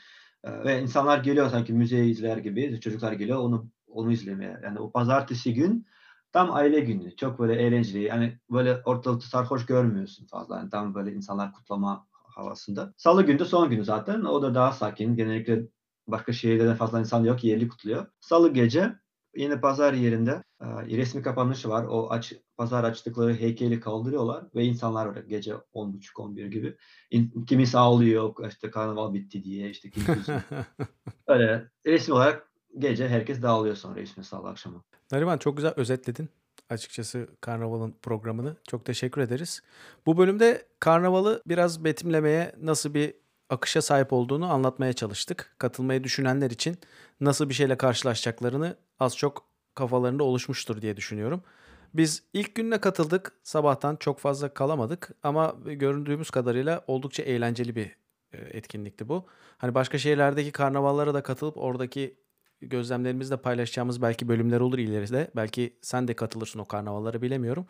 E, 0.44 0.64
ve 0.64 0.82
insanlar 0.82 1.18
geliyor 1.18 1.50
sanki 1.50 1.72
müze 1.72 2.04
izler 2.04 2.36
gibi. 2.36 2.80
Çocuklar 2.80 3.12
geliyor 3.12 3.38
onu 3.38 3.70
onu 3.98 4.12
izlemeye. 4.12 4.60
Yani 4.64 4.78
o 4.78 4.90
pazartesi 4.90 5.54
gün 5.54 5.86
tam 6.32 6.52
aile 6.52 6.80
günü. 6.80 7.16
Çok 7.16 7.38
böyle 7.38 7.62
eğlenceli. 7.62 8.02
Yani 8.02 8.38
böyle 8.50 8.82
ortalıkta 8.84 9.26
sarhoş 9.26 9.66
görmüyorsun 9.66 10.26
fazla. 10.26 10.56
Yani 10.56 10.70
tam 10.70 10.94
böyle 10.94 11.12
insanlar 11.12 11.52
kutlama 11.52 12.06
havasında. 12.12 12.94
Salı 12.96 13.22
günü 13.22 13.38
de 13.38 13.44
son 13.44 13.70
günü 13.70 13.84
zaten. 13.84 14.24
O 14.24 14.42
da 14.42 14.54
daha 14.54 14.72
sakin. 14.72 15.16
Genellikle 15.16 15.62
başka 16.06 16.32
şehirde 16.32 16.74
fazla 16.74 17.00
insan 17.00 17.24
yok. 17.24 17.44
Yerli 17.44 17.68
kutluyor. 17.68 18.06
Salı 18.20 18.52
gece 18.52 18.94
yine 19.36 19.60
pazar 19.60 19.92
yerinde 19.92 20.42
e, 20.60 20.66
resmi 20.96 21.22
kapanışı 21.22 21.68
var. 21.68 21.84
O 21.84 22.10
aç, 22.10 22.32
pazar 22.56 22.84
açtıkları 22.84 23.34
heykeli 23.34 23.80
kaldırıyorlar 23.80 24.44
ve 24.54 24.64
insanlar 24.64 25.06
var 25.06 25.16
gece 25.16 25.52
10.30-11 25.52 26.48
gibi. 26.48 26.76
İn, 27.10 27.44
kimisi 27.44 27.78
ağlıyor 27.78 28.34
işte 28.48 28.70
karnaval 28.70 29.14
bitti 29.14 29.44
diye 29.44 29.70
işte 29.70 29.90
kimisi 29.90 30.32
öyle 31.26 31.70
resmi 31.86 32.14
olarak 32.14 32.47
gece 32.78 33.08
herkes 33.08 33.42
dağılıyor 33.42 33.76
sonra 33.76 34.00
İsmi 34.00 34.24
Salı 34.24 34.48
akşamı. 34.48 34.82
Nariman 35.12 35.38
çok 35.38 35.56
güzel 35.56 35.72
özetledin 35.76 36.28
açıkçası 36.70 37.28
Karnaval'ın 37.40 37.94
programını. 38.02 38.56
Çok 38.68 38.84
teşekkür 38.84 39.20
ederiz. 39.20 39.62
Bu 40.06 40.18
bölümde 40.18 40.66
Karnaval'ı 40.80 41.42
biraz 41.46 41.84
betimlemeye 41.84 42.54
nasıl 42.62 42.94
bir 42.94 43.14
akışa 43.50 43.82
sahip 43.82 44.12
olduğunu 44.12 44.52
anlatmaya 44.52 44.92
çalıştık. 44.92 45.54
Katılmayı 45.58 46.04
düşünenler 46.04 46.50
için 46.50 46.78
nasıl 47.20 47.48
bir 47.48 47.54
şeyle 47.54 47.76
karşılaşacaklarını 47.76 48.76
az 49.00 49.16
çok 49.16 49.44
kafalarında 49.74 50.24
oluşmuştur 50.24 50.82
diye 50.82 50.96
düşünüyorum. 50.96 51.42
Biz 51.94 52.22
ilk 52.32 52.54
gününe 52.54 52.80
katıldık. 52.80 53.32
Sabahtan 53.42 53.96
çok 53.96 54.18
fazla 54.18 54.54
kalamadık 54.54 55.10
ama 55.22 55.56
göründüğümüz 55.64 56.30
kadarıyla 56.30 56.84
oldukça 56.86 57.22
eğlenceli 57.22 57.76
bir 57.76 57.96
e, 58.32 58.38
etkinlikti 58.38 59.08
bu. 59.08 59.26
Hani 59.58 59.74
başka 59.74 59.98
şehirlerdeki 59.98 60.52
karnavallara 60.52 61.14
da 61.14 61.22
katılıp 61.22 61.56
oradaki 61.56 62.16
gözlemlerimizle 62.60 63.36
paylaşacağımız 63.36 64.02
belki 64.02 64.28
bölümler 64.28 64.60
olur 64.60 64.78
ileride. 64.78 65.30
Belki 65.36 65.76
sen 65.82 66.08
de 66.08 66.14
katılırsın 66.14 66.58
o 66.58 66.64
karnavallara 66.64 67.22
bilemiyorum. 67.22 67.66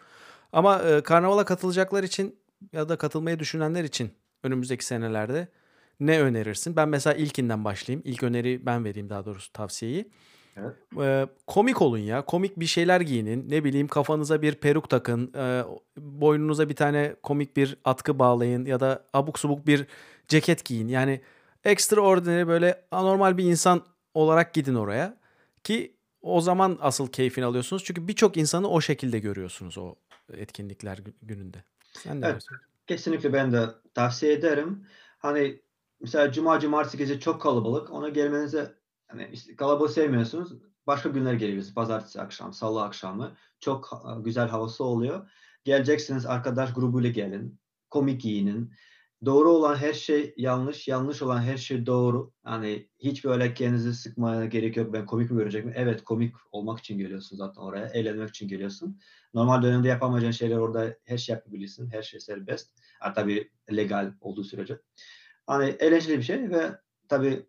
Ama 0.53 0.83
e, 0.83 1.01
karnavala 1.01 1.45
katılacaklar 1.45 2.03
için 2.03 2.37
ya 2.73 2.89
da 2.89 2.97
katılmayı 2.97 3.39
düşünenler 3.39 3.85
için 3.85 4.11
önümüzdeki 4.43 4.85
senelerde 4.85 5.49
ne 6.01 6.21
önerirsin? 6.21 6.77
Ben 6.77 6.89
mesela 6.89 7.15
ilkinden 7.15 7.65
başlayayım. 7.65 8.03
İlk 8.05 8.23
öneri 8.23 8.67
ben 8.67 8.85
vereyim 8.85 9.11
daha 9.11 9.25
doğrusu 9.25 9.53
tavsiyeyi. 9.53 10.11
Evet. 10.57 10.77
Ee, 11.01 11.27
komik 11.47 11.83
olun 11.83 11.99
ya. 11.99 12.25
Komik 12.25 12.61
bir 12.61 12.67
şeyler 12.67 13.01
giyinin. 13.01 13.51
Ne 13.51 13.65
bileyim 13.65 13.89
kafanıza 13.89 14.43
bir 14.43 14.55
peruk 14.55 14.91
takın. 14.91 15.33
E, 15.37 15.65
boynunuza 15.97 16.69
bir 16.69 16.77
tane 16.77 17.17
komik 17.23 17.57
bir 17.57 17.77
atkı 17.85 18.19
bağlayın. 18.19 18.65
Ya 18.65 18.81
da 18.81 19.05
abuk 19.13 19.39
subuk 19.39 19.67
bir 19.67 19.87
ceket 20.29 20.65
giyin. 20.65 20.89
Yani 20.89 21.21
extraordinary 21.65 22.47
böyle 22.47 22.85
anormal 22.91 23.39
bir 23.39 23.45
insan 23.45 23.83
olarak 24.19 24.55
gidin 24.55 24.75
oraya. 24.75 25.17
Ki 25.65 25.97
o 26.23 26.41
zaman 26.41 26.79
asıl 26.81 27.07
keyfini 27.07 27.45
alıyorsunuz. 27.45 27.85
Çünkü 27.85 28.09
birçok 28.09 28.37
insanı 28.37 28.69
o 28.69 28.81
şekilde 28.81 29.19
görüyorsunuz 29.19 29.79
o 29.79 29.95
etkinlikler 30.33 30.99
gününde. 31.23 31.65
Sen 31.93 32.21
ne 32.21 32.27
evet? 32.27 32.47
Kesinlikle 32.87 33.33
ben 33.33 33.53
de 33.53 33.67
tavsiye 33.95 34.33
ederim. 34.33 34.87
Hani 35.19 35.61
mesela 36.01 36.33
cuma 36.33 36.61
cumartesi 36.61 36.99
gece 36.99 37.21
çok 37.21 37.43
kalabalık. 37.43 37.91
Ona 37.91 38.09
gelmenize 38.09 38.75
hani 39.09 39.31
işte 39.33 39.57
kalabalık 39.57 39.91
sevmiyorsunuz. 39.91 40.53
Başka 40.87 41.09
günler 41.09 41.35
geliyorsunuz. 41.35 41.75
Pazartesi 41.75 42.21
akşam, 42.21 42.53
salı 42.53 42.83
akşamı. 42.83 43.37
Çok 43.61 44.03
güzel 44.25 44.49
havası 44.49 44.85
oluyor. 44.85 45.31
Geleceksiniz 45.65 46.27
arkadaş 46.27 46.73
grubuyla 46.73 47.11
gelin. 47.11 47.59
Komik 47.91 48.21
giyinin. 48.21 48.73
Doğru 49.25 49.51
olan 49.51 49.77
her 49.77 49.93
şey 49.93 50.35
yanlış, 50.37 50.89
yanlış 50.89 51.23
olan 51.23 51.41
her 51.43 51.57
şey 51.57 51.87
doğru. 51.87 52.33
Hani 52.43 52.89
hiç 52.99 53.25
böyle 53.25 53.55
kendinizi 53.55 53.95
sıkmaya 53.95 54.45
gerek 54.45 54.77
yok. 54.77 54.93
Ben 54.93 55.07
komik 55.07 55.31
mi 55.31 55.39
görecek 55.39 55.65
mi? 55.65 55.73
Evet 55.77 56.05
komik 56.05 56.35
olmak 56.53 56.79
için 56.79 56.99
geliyorsun 56.99 57.37
zaten 57.37 57.63
oraya. 57.63 57.87
Eğlenmek 57.87 58.29
için 58.29 58.49
geliyorsun. 58.49 59.01
Normal 59.35 59.63
dönemde 59.63 59.89
yapamayacağın 59.89 60.33
şeyler 60.33 60.57
orada 60.57 60.97
her 61.05 61.19
şey 61.19 61.35
yapabilirsin. 61.35 61.91
Her 61.91 62.03
şey 62.03 62.21
serbest. 62.21 62.71
Ha, 63.01 63.13
tabii 63.13 63.51
legal 63.77 64.13
olduğu 64.21 64.45
sürece. 64.45 64.79
Hani 65.47 65.69
eğlenceli 65.69 66.19
bir 66.19 66.23
şey 66.23 66.51
ve 66.51 66.73
tabii 67.09 67.47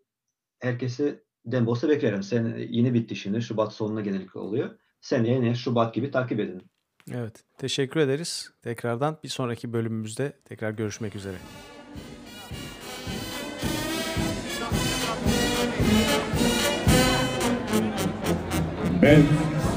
herkesi 0.59 1.23
Dembos'a 1.45 1.89
beklerim. 1.89 2.23
Sen 2.23 2.55
yeni 2.69 2.93
bitti 2.93 3.15
şimdi. 3.15 3.41
Şubat 3.41 3.73
sonuna 3.73 4.01
genellikle 4.01 4.39
oluyor. 4.39 4.79
Seneye 5.01 5.35
yine 5.35 5.55
Şubat 5.55 5.93
gibi 5.93 6.11
takip 6.11 6.39
edin. 6.39 6.71
Evet. 7.15 7.43
Teşekkür 7.57 7.99
ederiz. 7.99 8.51
Tekrardan 8.61 9.17
bir 9.23 9.29
sonraki 9.29 9.73
bölümümüzde 9.73 10.33
tekrar 10.45 10.71
görüşmek 10.71 11.15
üzere. 11.15 11.37
Ben 19.01 19.23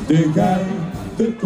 de 0.09 0.25
gel 0.35 0.65
de 1.19 1.39